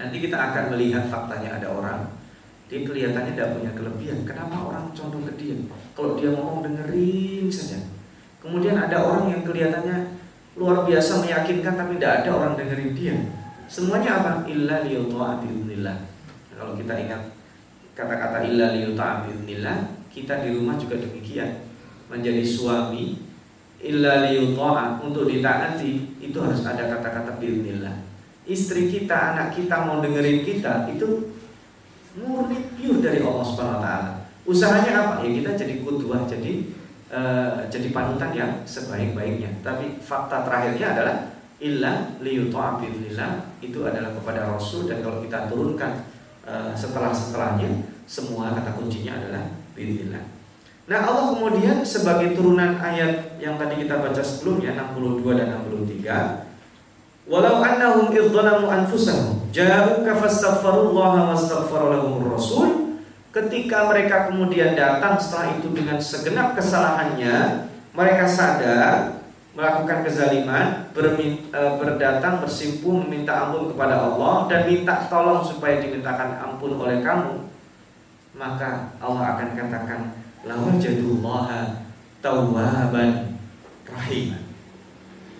Nanti 0.00 0.16
kita 0.24 0.36
akan 0.40 0.72
melihat 0.72 1.12
faktanya 1.12 1.60
ada 1.60 1.68
orang 1.68 2.22
dia 2.72 2.88
kelihatannya 2.88 3.36
tidak 3.36 3.52
punya 3.52 3.70
kelebihan. 3.76 4.24
Kenapa 4.24 4.56
orang 4.64 4.88
condong 4.96 5.28
ke 5.28 5.36
dia? 5.36 5.60
Kalau 5.92 6.16
dia 6.16 6.32
ngomong 6.32 6.64
dengerin 6.64 7.52
saja. 7.52 7.84
Kemudian 8.40 8.80
ada 8.80 8.96
orang 8.96 9.28
yang 9.28 9.44
kelihatannya 9.44 10.16
luar 10.56 10.88
biasa 10.88 11.20
meyakinkan 11.20 11.76
tapi 11.76 12.00
tidak 12.00 12.24
ada 12.24 12.30
orang 12.32 12.56
dengerin 12.56 12.96
dia. 12.96 13.14
Semuanya 13.68 14.24
apa? 14.24 14.32
Illa 14.48 14.88
liyuta'abidnillah. 14.88 15.96
Nah, 16.48 16.54
kalau 16.56 16.72
kita 16.80 16.96
ingat 16.96 17.22
kata-kata 17.92 18.40
illa 18.48 18.72
liyuta'abidnillah, 18.72 19.76
kita 20.12 20.44
di 20.44 20.54
rumah 20.54 20.76
juga 20.76 21.00
demikian. 21.00 21.64
Menjadi 22.12 22.44
suami 22.44 23.16
illa 23.82 24.28
liyuta'a 24.28 25.02
untuk 25.02 25.26
ditaati 25.26 26.22
itu 26.22 26.38
harus 26.38 26.62
ada 26.62 26.86
kata-kata 26.86 27.40
bismillah. 27.40 28.04
Istri 28.46 28.92
kita, 28.92 29.34
anak 29.34 29.56
kita 29.56 29.88
mau 29.88 30.04
dengerin 30.04 30.44
kita 30.46 30.86
itu 30.92 31.34
murni 32.14 32.68
pure 32.76 33.00
dari 33.00 33.24
Allah 33.24 33.46
Subhanahu 33.46 33.78
wa 33.78 33.82
taala. 33.82 34.12
Usahanya 34.44 34.92
apa? 34.92 35.14
Ya 35.24 35.30
kita 35.32 35.50
jadi 35.56 35.74
kudwah, 35.80 36.28
jadi 36.28 36.68
uh, 37.08 37.64
jadi 37.72 37.88
panutan 37.94 38.30
yang 38.36 38.52
sebaik-baiknya. 38.66 39.62
Tapi 39.64 40.02
fakta 40.02 40.44
terakhirnya 40.44 40.86
adalah 40.94 41.16
illa 41.62 42.18
liyuta'abidillah 42.18 43.62
itu 43.62 43.78
adalah 43.86 44.10
kepada 44.18 44.50
Rasul 44.50 44.90
dan 44.90 44.98
kalau 44.98 45.22
kita 45.22 45.46
turunkan 45.46 46.10
uh, 46.42 46.74
setelah-setelahnya 46.74 47.86
semua 48.02 48.50
kata 48.50 48.74
kuncinya 48.74 49.14
adalah 49.14 49.61
bilillah. 49.74 50.24
Nah 50.90 50.98
Allah 51.06 51.24
kemudian 51.32 51.86
sebagai 51.86 52.34
turunan 52.34 52.82
ayat 52.82 53.38
yang 53.38 53.54
tadi 53.54 53.86
kita 53.86 54.02
baca 54.02 54.18
sebelumnya 54.18 54.74
62 54.74 55.38
dan 55.38 55.46
63 55.62 56.52
Walau 57.22 57.62
annahum 57.62 58.10
idzalamu 58.10 58.66
anfusahum 58.66 59.46
ja'uka 59.54 60.18
fastaghfirullaha 60.18 61.30
wastaghfara 61.30 62.02
rasul 62.26 62.98
ketika 63.30 63.86
mereka 63.86 64.26
kemudian 64.26 64.74
datang 64.74 65.14
setelah 65.22 65.54
itu 65.54 65.70
dengan 65.70 66.02
segenap 66.02 66.58
kesalahannya 66.58 67.70
mereka 67.94 68.26
sadar 68.26 69.22
melakukan 69.54 70.02
kezaliman 70.02 70.90
e, 70.96 71.60
berdatang 71.78 72.42
bersimpuh 72.42 73.06
meminta 73.06 73.46
ampun 73.46 73.70
kepada 73.70 74.02
Allah 74.02 74.50
dan 74.50 74.66
minta 74.66 75.06
tolong 75.06 75.46
supaya 75.46 75.78
dimintakan 75.78 76.40
ampun 76.42 76.74
oleh 76.74 77.04
kamu 77.04 77.51
maka 78.42 78.90
Allah 78.98 79.38
akan 79.38 79.54
katakan 79.54 80.18
lawajadullaha 80.42 81.86
tawwaban 82.18 83.38
rahim 83.86 84.34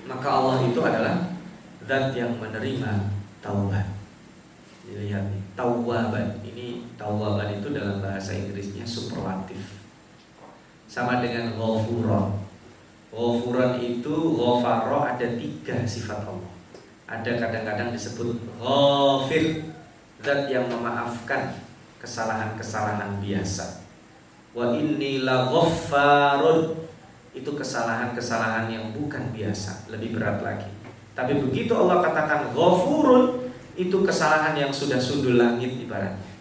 maka 0.07 0.29
Allah 0.29 0.63
itu 0.67 0.81
adalah 0.83 1.33
zat 1.87 2.15
yang 2.15 2.39
menerima 2.39 3.11
taubat. 3.39 3.87
Dilihat 4.83 5.31
nih, 5.31 5.43
taubaban. 5.55 6.43
Ini 6.43 6.91
taubaban 6.99 7.63
itu 7.63 7.71
dalam 7.71 8.03
bahasa 8.03 8.35
Inggrisnya 8.35 8.83
superlatif. 8.83 9.81
Sama 10.91 11.23
dengan 11.23 11.55
ghafuron. 11.55 12.45
Ghafuron 13.15 13.79
itu 13.79 14.15
ghafaro 14.37 15.07
ada 15.07 15.27
tiga 15.39 15.87
sifat 15.87 16.27
Allah. 16.27 16.53
Ada 17.07 17.39
kadang-kadang 17.39 17.93
disebut 17.95 18.37
ghafir, 18.59 19.71
zat 20.21 20.51
yang 20.51 20.67
memaafkan 20.67 21.63
kesalahan-kesalahan 22.03 23.23
biasa. 23.23 23.87
Wa 24.53 24.75
inni 24.75 25.23
la 25.23 25.47
ghaffarun 25.49 26.75
itu 27.33 27.51
kesalahan-kesalahan 27.55 28.69
yang 28.69 28.91
bukan 28.93 29.33
biasa, 29.33 29.89
lebih 29.89 30.19
berat 30.19 30.43
lagi 30.45 30.83
tapi 31.13 31.45
begitu 31.45 31.73
Allah 31.77 32.01
katakan 32.01 32.57
ghafurun 32.57 33.53
itu 33.77 33.97
kesalahan 34.05 34.57
yang 34.57 34.73
sudah 34.73 34.97
sundul 34.97 35.37
langit 35.37 35.77
ibaratnya. 35.77 36.33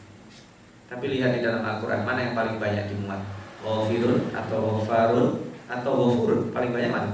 Tapi 0.88 1.08
lihat 1.08 1.40
di 1.40 1.40
dalam 1.44 1.64
Al-Qur'an 1.64 2.04
mana 2.04 2.20
yang 2.20 2.36
paling 2.36 2.60
banyak 2.60 2.92
dimuat? 2.92 3.20
Ghafirun 3.64 4.32
atau 4.32 4.58
ghafarun 4.80 5.28
atau 5.68 5.92
ghafurun? 5.92 6.42
Paling 6.56 6.72
banyak 6.72 6.92
mana? 6.92 7.12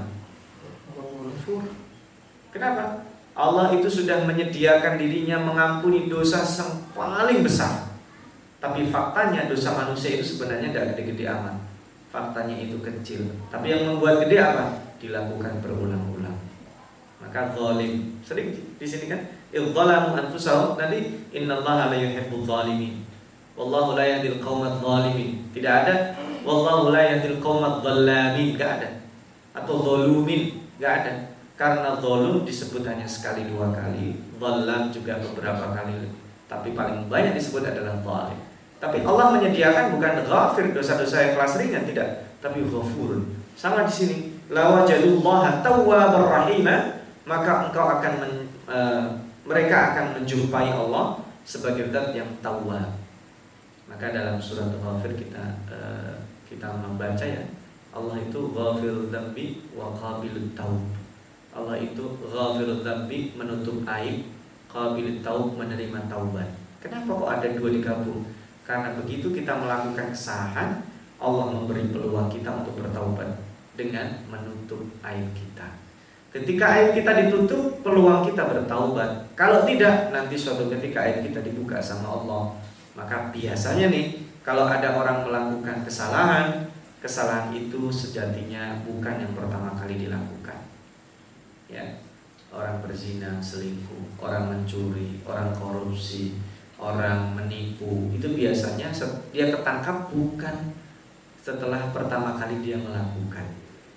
Ghafur. 0.94 1.66
Kenapa? 2.54 3.06
Allah 3.38 3.70
itu 3.74 3.86
sudah 3.86 4.26
menyediakan 4.26 4.98
dirinya 4.98 5.38
mengampuni 5.38 6.10
dosa 6.10 6.42
yang 6.42 6.90
paling 6.94 7.42
besar. 7.42 7.87
Tapi 8.58 8.90
faktanya 8.90 9.46
dosa 9.46 9.74
manusia 9.78 10.18
itu 10.18 10.34
sebenarnya 10.34 10.74
tidak 10.74 10.98
gede-gede 10.98 11.30
amat. 11.30 11.56
Faktanya 12.10 12.58
itu 12.58 12.82
kecil. 12.82 13.30
Tapi 13.50 13.70
yang 13.70 13.86
membuat 13.86 14.26
gede 14.26 14.36
apa? 14.42 14.82
Dilakukan 14.98 15.62
berulang-ulang 15.62 16.18
maka 17.28 17.52
zalim. 17.52 18.16
Sering 18.24 18.56
di 18.80 18.86
sini 18.88 19.12
kan 19.12 19.20
idzalamu 19.52 20.16
anfusahum 20.16 20.80
nanti 20.80 21.28
innallaha 21.36 21.92
la 21.92 21.96
yuhibbul 22.00 22.48
zalimin. 22.48 23.04
Wallahu 23.52 23.92
la 23.98 24.04
yahdil 24.16 24.40
qaumadz 24.40 24.80
zalimin. 24.80 25.44
Tidak 25.52 25.68
ada 25.84 26.16
wallahu 26.40 26.88
la 26.88 27.04
yahdil 27.04 27.36
qaumadz 27.36 27.84
enggak 27.84 28.70
ada. 28.80 28.88
Atau 29.52 29.84
zalumin, 29.84 30.56
enggak 30.80 30.92
ada. 31.04 31.12
Karena 31.58 32.00
zalim 32.00 32.46
disebut 32.48 32.86
hanya 32.88 33.04
sekali 33.04 33.44
dua 33.50 33.74
kali, 33.74 34.16
zalam 34.38 34.94
juga 34.94 35.18
beberapa 35.18 35.74
kali, 35.74 36.14
tapi 36.46 36.70
paling 36.70 37.10
banyak 37.10 37.34
disebut 37.34 37.66
adalah 37.66 37.98
zalim. 38.00 38.40
Tapi 38.78 39.02
Allah 39.02 39.34
menyediakan 39.34 39.98
bukan 39.98 40.22
ghafir 40.22 40.70
dosa-dosa 40.70 41.16
yang 41.18 41.32
kelas 41.34 41.58
ringan 41.58 41.84
tidak, 41.86 42.08
tapi 42.38 42.62
ghafur. 42.62 43.26
Sama 43.58 43.82
di 43.82 43.92
sini. 43.92 44.16
La 44.48 44.72
wajadullaha 44.72 45.60
tawwabar 45.60 46.24
rahimah 46.24 46.98
maka 47.28 47.68
engkau 47.68 47.84
akan 48.00 48.12
men, 48.16 48.32
e, 48.64 48.78
mereka 49.44 49.92
akan 49.92 50.16
menjumpai 50.16 50.72
Allah 50.72 51.20
sebagai 51.44 51.92
zat 51.92 52.16
yang 52.16 52.40
tawwab. 52.40 52.96
Maka 53.84 54.08
dalam 54.08 54.40
surat 54.40 54.72
Ghafir 54.72 55.12
kita 55.20 55.60
e, 55.68 55.78
kita 56.48 56.80
membaca 56.80 57.24
ya 57.28 57.44
Allah 57.92 58.16
itu 58.20 58.40
ghafir 58.52 59.12
dzambi 59.12 59.68
wa 59.72 59.92
qabilut 59.96 60.52
taub. 60.56 60.80
Allah 61.52 61.76
itu 61.80 62.04
ghafir 62.20 62.68
dzambi 62.84 63.36
menutup 63.36 63.84
aib, 63.84 64.28
qabilut 64.68 65.24
taub 65.24 65.56
menerima 65.56 66.08
taubat. 66.08 66.48
Kenapa 66.78 67.10
kok 67.10 67.32
ada 67.32 67.48
dua 67.58 67.68
digabung? 67.74 68.22
Karena 68.68 68.92
begitu 69.00 69.32
kita 69.32 69.56
melakukan 69.56 70.12
kesalahan, 70.12 70.84
Allah 71.16 71.46
memberi 71.48 71.88
peluang 71.88 72.28
kita 72.28 72.60
untuk 72.60 72.84
bertaubat 72.84 73.40
dengan 73.80 74.28
menutup 74.28 74.84
aib 75.08 75.32
kita. 75.32 75.72
Ketika 76.28 76.76
aib 76.76 76.92
kita 76.92 77.16
ditutup, 77.16 77.80
peluang 77.80 78.28
kita 78.28 78.44
bertaubat. 78.44 79.32
Kalau 79.32 79.64
tidak, 79.64 80.12
nanti 80.12 80.36
suatu 80.36 80.68
ketika 80.68 81.08
aib 81.08 81.24
kita 81.24 81.40
dibuka 81.40 81.80
sama 81.80 82.12
Allah. 82.12 82.60
Maka 82.92 83.32
biasanya 83.32 83.88
nih, 83.88 84.28
kalau 84.44 84.68
ada 84.68 84.92
orang 84.92 85.24
melakukan 85.24 85.88
kesalahan, 85.88 86.68
kesalahan 87.00 87.48
itu 87.56 87.88
sejatinya 87.88 88.84
bukan 88.84 89.16
yang 89.16 89.32
pertama 89.32 89.72
kali 89.80 89.96
dilakukan. 89.96 90.68
Ya. 91.72 92.04
orang 92.48 92.80
berzina, 92.80 93.36
selingkuh, 93.44 94.16
orang 94.24 94.48
mencuri, 94.48 95.20
orang 95.28 95.52
korupsi, 95.52 96.32
orang 96.78 97.34
menipu, 97.34 98.14
itu 98.14 98.26
biasanya 98.32 98.88
dia 99.34 99.50
ketangkap 99.50 100.08
bukan 100.14 100.72
setelah 101.42 101.90
pertama 101.90 102.38
kali 102.38 102.62
dia 102.62 102.78
melakukan. 102.78 103.46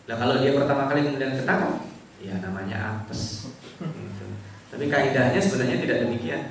Nah 0.10 0.16
kalau 0.18 0.42
dia 0.42 0.58
pertama 0.58 0.90
kali 0.90 1.06
kemudian 1.06 1.38
ketangkap, 1.38 1.86
ya 2.18 2.42
namanya 2.42 2.78
apes. 3.06 3.54
Gitu. 3.78 4.26
Tapi 4.74 4.86
kaidahnya 4.90 5.38
sebenarnya 5.38 5.78
tidak 5.82 5.98
demikian. 6.08 6.42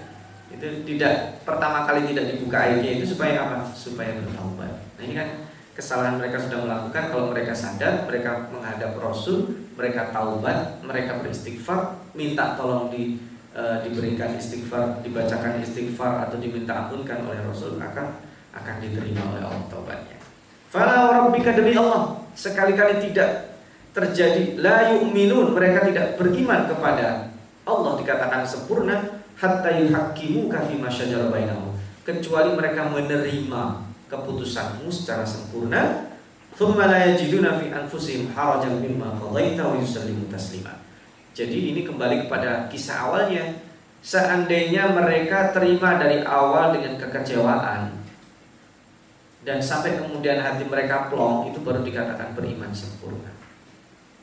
Itu 0.50 0.66
tidak 0.86 1.42
pertama 1.46 1.86
kali 1.86 2.10
tidak 2.10 2.36
dibuka 2.36 2.58
airnya 2.62 3.00
itu 3.00 3.14
supaya 3.14 3.46
apa? 3.46 3.66
Supaya 3.70 4.18
bertaubat. 4.18 4.72
Nah 4.98 5.02
ini 5.02 5.14
kan 5.14 5.28
kesalahan 5.74 6.20
mereka 6.20 6.36
sudah 6.36 6.58
melakukan 6.66 7.04
kalau 7.08 7.32
mereka 7.32 7.56
sadar 7.56 8.04
mereka 8.04 8.50
menghadap 8.52 8.92
Rasul 9.00 9.70
mereka 9.78 10.12
taubat 10.12 10.84
mereka 10.84 11.22
beristighfar 11.24 11.96
minta 12.12 12.58
tolong 12.58 12.92
di 12.92 13.16
e, 13.54 13.62
diberikan 13.86 14.34
istighfar 14.34 15.02
dibacakan 15.02 15.62
istighfar 15.62 16.28
atau 16.28 16.36
diminta 16.38 16.86
ampunkan 16.86 17.24
oleh 17.26 17.40
Rasul 17.44 17.78
akan 17.78 18.06
akan 18.50 18.74
diterima 18.82 19.22
oleh 19.34 19.42
Allah 19.46 19.64
taubatnya. 19.70 20.18
Fala 20.70 21.10
rabbika 21.10 21.54
demi 21.54 21.74
Allah. 21.74 22.18
Sekali-kali 22.34 23.02
tidak 23.10 23.58
terjadi 23.90 24.58
la 24.58 24.94
yu'minun. 24.94 25.54
Mereka 25.54 25.90
tidak 25.90 26.18
beriman 26.18 26.70
kepada 26.70 27.30
Allah 27.66 27.92
dikatakan 27.98 28.46
sempurna 28.46 29.22
hatta 29.38 29.70
yuhaqqimu 29.82 30.50
fi 30.50 30.74
ma 30.78 30.90
bainahum. 31.30 31.74
Kecuali 32.06 32.54
mereka 32.54 32.90
menerima 32.90 33.62
keputusanmu 34.10 34.90
secara 34.90 35.22
sempurna 35.22 36.10
thumma 36.58 36.90
la 36.90 36.98
yajiduna 37.06 37.62
fi 37.62 37.70
anfusihim 37.70 38.34
harajan 38.34 38.82
mimma 38.82 39.14
qadaita 39.16 39.62
wa 39.70 39.78
yusallimu 39.78 40.26
taslima 40.26 40.74
jadi 41.40 41.72
ini 41.72 41.88
kembali 41.88 42.28
kepada 42.28 42.68
kisah 42.68 43.08
awalnya. 43.08 43.64
Seandainya 44.04 44.92
mereka 44.92 45.52
terima 45.56 45.96
dari 45.96 46.20
awal 46.24 46.72
dengan 46.76 47.00
kekecewaan 47.00 47.92
dan 49.44 49.56
sampai 49.60 49.96
kemudian 49.96 50.40
hati 50.40 50.68
mereka 50.68 51.08
plong 51.08 51.48
itu 51.48 51.60
baru 51.64 51.80
dikatakan 51.80 52.36
beriman 52.36 52.72
sempurna. 52.72 53.32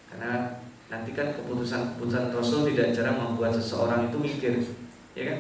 Karena 0.09 0.61
nanti 0.93 1.13
kan 1.13 1.33
keputusan-keputusan 1.33 2.33
Rasul 2.33 2.69
tidak 2.73 2.93
jarang 2.93 3.17
membuat 3.21 3.53
seseorang 3.53 4.09
itu 4.09 4.17
mikir 4.17 4.53
ya 5.17 5.23
kan? 5.29 5.39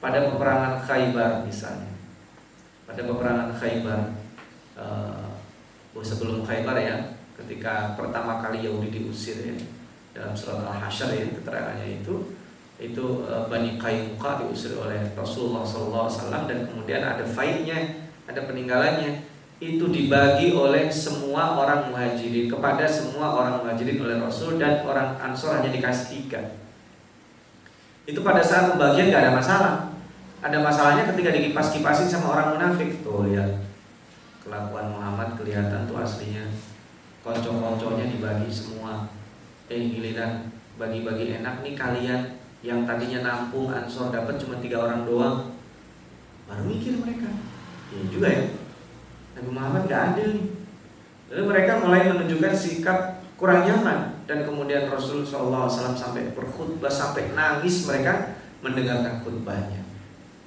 Pada 0.00 0.18
peperangan 0.32 0.84
Khaybar 0.84 1.44
misalnya. 1.44 1.92
Pada 2.88 3.04
peperangan 3.04 3.52
Khaybar 3.56 4.00
uh, 4.80 5.28
sebelum 6.00 6.44
Khaybar 6.44 6.76
ya 6.76 6.96
ketika 7.40 7.96
pertama 7.96 8.40
kali 8.44 8.64
Yahudi 8.64 8.92
diusir 8.92 9.44
ya 9.44 9.56
dalam 10.18 10.34
surat 10.34 10.66
Al-Hasyr 10.66 11.14
ya 11.14 11.26
keterangannya 11.30 12.02
itu 12.02 12.34
itu 12.78 13.26
uh, 13.26 13.46
Bani 13.46 13.78
Qainuqa 13.78 14.42
diusir 14.42 14.74
oleh 14.74 15.14
Rasulullah 15.14 15.62
SAW 15.62 16.10
dan 16.46 16.66
kemudian 16.66 17.02
ada 17.02 17.22
faidnya 17.22 18.06
ada 18.26 18.44
peninggalannya. 18.44 19.24
Itu 19.58 19.90
dibagi 19.90 20.54
oleh 20.54 20.86
semua 20.86 21.58
orang 21.58 21.90
muhajirin 21.90 22.46
kepada 22.46 22.86
semua 22.86 23.34
orang 23.34 23.58
muhajirin 23.66 23.98
oleh 23.98 24.22
Rasul 24.22 24.54
dan 24.54 24.86
orang 24.86 25.18
Ansor 25.18 25.58
hanya 25.58 25.74
dikasih 25.74 26.14
tiga. 26.14 26.54
Itu 28.06 28.22
pada 28.22 28.38
saat 28.38 28.70
pembagian 28.70 29.10
gak 29.10 29.26
ada 29.26 29.34
masalah. 29.34 29.74
Ada 30.38 30.62
masalahnya 30.62 31.10
ketika 31.10 31.34
dikipas-kipasin 31.34 32.06
sama 32.06 32.38
orang 32.38 32.54
munafik. 32.54 33.02
Tuh 33.02 33.26
lihat. 33.26 33.66
Kelakuan 34.46 34.94
Muhammad 34.94 35.34
kelihatan 35.34 35.90
tuh 35.90 35.98
aslinya. 35.98 36.46
Konco-konconya 37.26 38.14
dibagi 38.14 38.46
semua 38.46 39.10
eh 39.68 39.80
giliran 39.92 40.48
bagi-bagi 40.80 41.40
enak 41.40 41.60
nih 41.60 41.74
kalian 41.76 42.20
yang 42.64 42.82
tadinya 42.88 43.22
nampung 43.22 43.70
ansor 43.70 44.10
dapat 44.10 44.40
cuma 44.40 44.58
tiga 44.58 44.82
orang 44.82 45.06
doang. 45.06 45.54
Baru 46.48 46.64
mikir 46.64 46.98
mereka. 46.98 47.28
Ya 47.92 48.02
juga 48.08 48.28
ya. 48.32 48.44
Nabi 49.38 49.50
Muhammad 49.52 49.82
gak 49.86 50.02
adil 50.14 50.28
nih. 50.40 50.46
Lalu 51.28 51.42
mereka 51.44 51.72
mulai 51.84 52.08
menunjukkan 52.08 52.54
sikap 52.56 52.98
kurang 53.38 53.68
nyaman. 53.68 54.24
Dan 54.26 54.42
kemudian 54.48 54.90
Rasul 54.90 55.22
SAW 55.22 55.68
sampai 55.70 56.32
berkhutbah 56.32 56.90
sampai 56.90 57.32
nangis 57.36 57.86
mereka 57.86 58.36
mendengarkan 58.64 59.22
khutbahnya. 59.22 59.84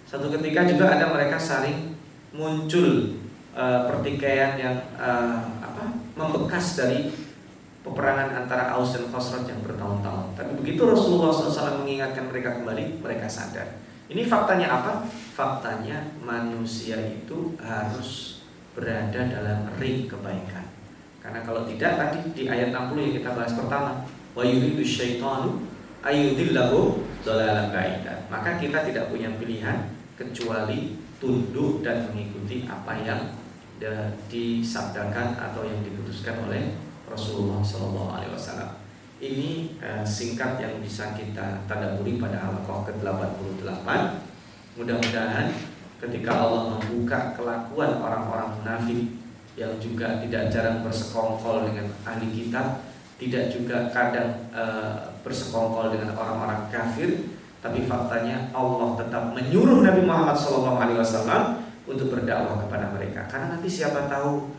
Satu 0.04 0.28
ketika 0.28 0.68
juga 0.68 1.00
ada 1.00 1.08
mereka 1.08 1.40
saling 1.40 1.96
muncul 2.36 3.16
uh, 3.56 3.88
pertikaian 3.88 4.60
yang 4.60 4.76
uh, 5.00 5.40
apa 5.64 5.96
membekas 6.20 6.76
dari 6.76 7.16
peperangan 7.82 8.46
antara 8.46 8.78
Aus 8.78 8.94
dan 8.94 9.10
Khosraj 9.10 9.50
yang 9.50 9.62
bertahun-tahun. 9.66 10.38
Tapi 10.38 10.52
begitu 10.62 10.86
Rasulullah 10.86 11.34
SAW 11.34 11.82
mengingatkan 11.82 12.30
mereka 12.30 12.62
kembali, 12.62 13.02
mereka 13.02 13.26
sadar. 13.26 13.82
Ini 14.12 14.28
faktanya 14.28 14.70
apa? 14.70 15.08
Faktanya 15.10 16.04
manusia 16.22 17.00
itu 17.00 17.58
harus 17.58 18.44
berada 18.78 19.28
dalam 19.28 19.72
ring 19.82 20.06
kebaikan. 20.06 20.68
Karena 21.22 21.42
kalau 21.46 21.66
tidak 21.66 21.98
tadi 21.98 22.20
di 22.34 22.44
ayat 22.50 22.74
60 22.74 22.98
yang 22.98 23.16
kita 23.22 23.30
bahas 23.34 23.54
pertama, 23.54 24.04
wa 24.34 24.44
yuridu 24.46 24.82
syaitanu 24.82 25.64
ayudillahu 26.02 27.06
dhalalan 27.22 27.70
Maka 28.30 28.58
kita 28.58 28.86
tidak 28.90 29.14
punya 29.14 29.30
pilihan 29.38 29.94
kecuali 30.18 30.98
tunduk 31.22 31.86
dan 31.86 32.10
mengikuti 32.10 32.66
apa 32.66 32.94
yang 33.02 33.22
disabdakan 34.30 35.38
atau 35.38 35.66
yang 35.66 35.82
diputuskan 35.82 36.38
oleh 36.46 36.78
Rasulullah 37.12 37.60
SAW. 37.60 38.80
Ini 39.22 39.78
eh, 39.78 40.02
singkat 40.02 40.58
yang 40.58 40.82
bisa 40.82 41.14
kita 41.14 41.62
tadaburi 41.70 42.18
pada 42.18 42.42
halaqah 42.42 42.90
ke-88. 42.90 43.88
Mudah-mudahan 44.82 45.54
ketika 46.02 46.32
Allah 46.34 46.82
membuka 46.82 47.38
kelakuan 47.38 48.02
orang-orang 48.02 48.58
munafik 48.58 49.22
yang 49.54 49.78
juga 49.78 50.18
tidak 50.24 50.50
jarang 50.50 50.82
bersekongkol 50.82 51.70
dengan 51.70 51.92
ahli 52.02 52.34
kitab, 52.34 52.82
tidak 53.22 53.54
juga 53.54 53.92
kadang 53.94 54.50
uh, 54.50 55.14
bersekongkol 55.22 55.94
dengan 55.94 56.18
orang-orang 56.18 56.66
kafir, 56.74 57.30
tapi 57.62 57.86
faktanya 57.86 58.50
Allah 58.50 58.98
tetap 58.98 59.38
menyuruh 59.38 59.86
Nabi 59.86 60.02
Muhammad 60.02 60.34
SAW 60.34 61.62
untuk 61.86 62.08
berdakwah 62.10 62.58
kepada 62.66 62.90
mereka. 62.90 63.30
Karena 63.30 63.54
nanti 63.54 63.70
siapa 63.70 64.10
tahu 64.10 64.50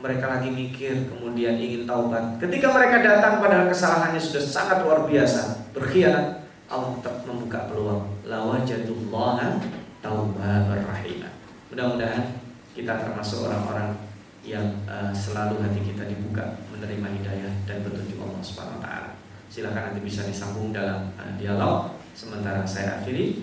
mereka 0.00 0.24
lagi 0.26 0.48
mikir 0.48 1.06
kemudian 1.12 1.60
ingin 1.60 1.84
taubat. 1.84 2.40
Ketika 2.40 2.72
mereka 2.72 3.04
datang 3.04 3.38
padahal 3.38 3.68
kesalahannya 3.68 4.20
sudah 4.20 4.42
sangat 4.42 4.82
luar 4.82 5.04
biasa, 5.04 5.70
berkhianat, 5.76 6.48
Allah 6.72 6.96
tetap 6.98 7.22
membuka 7.28 7.68
peluang. 7.68 8.08
Lawajatullah 8.24 9.60
taubat 10.00 10.66
rahimah. 10.68 11.32
Mudah-mudahan 11.68 12.40
kita 12.72 12.96
termasuk 13.04 13.44
orang-orang 13.44 13.94
yang 14.40 14.72
uh, 14.88 15.12
selalu 15.12 15.60
hati 15.60 15.84
kita 15.84 16.08
dibuka 16.08 16.56
menerima 16.72 17.08
hidayah 17.20 17.52
dan 17.68 17.84
petunjuk 17.84 18.16
Allah 18.24 18.40
Subhanahu 18.40 18.80
wa 18.80 18.82
taala. 18.82 19.10
Silakan 19.52 19.92
nanti 19.92 20.00
bisa 20.00 20.24
disambung 20.24 20.72
dalam 20.72 21.12
uh, 21.20 21.34
dialog 21.36 22.00
Sementara 22.14 22.66
saya 22.66 23.00
akhiri 23.00 23.40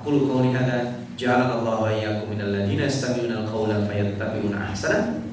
Aku 0.00 0.24
qouli 0.24 0.54
hadza 0.54 1.04
ja'alallahu 1.18 1.84
wa 1.84 1.90
iyyakum 1.92 2.32
minal 2.32 2.48
ladzina 2.48 2.88
yastami'una 2.88 3.44
al-qawla 3.44 3.84
fayattabi'una 3.84 4.72
ahsana. 4.72 5.20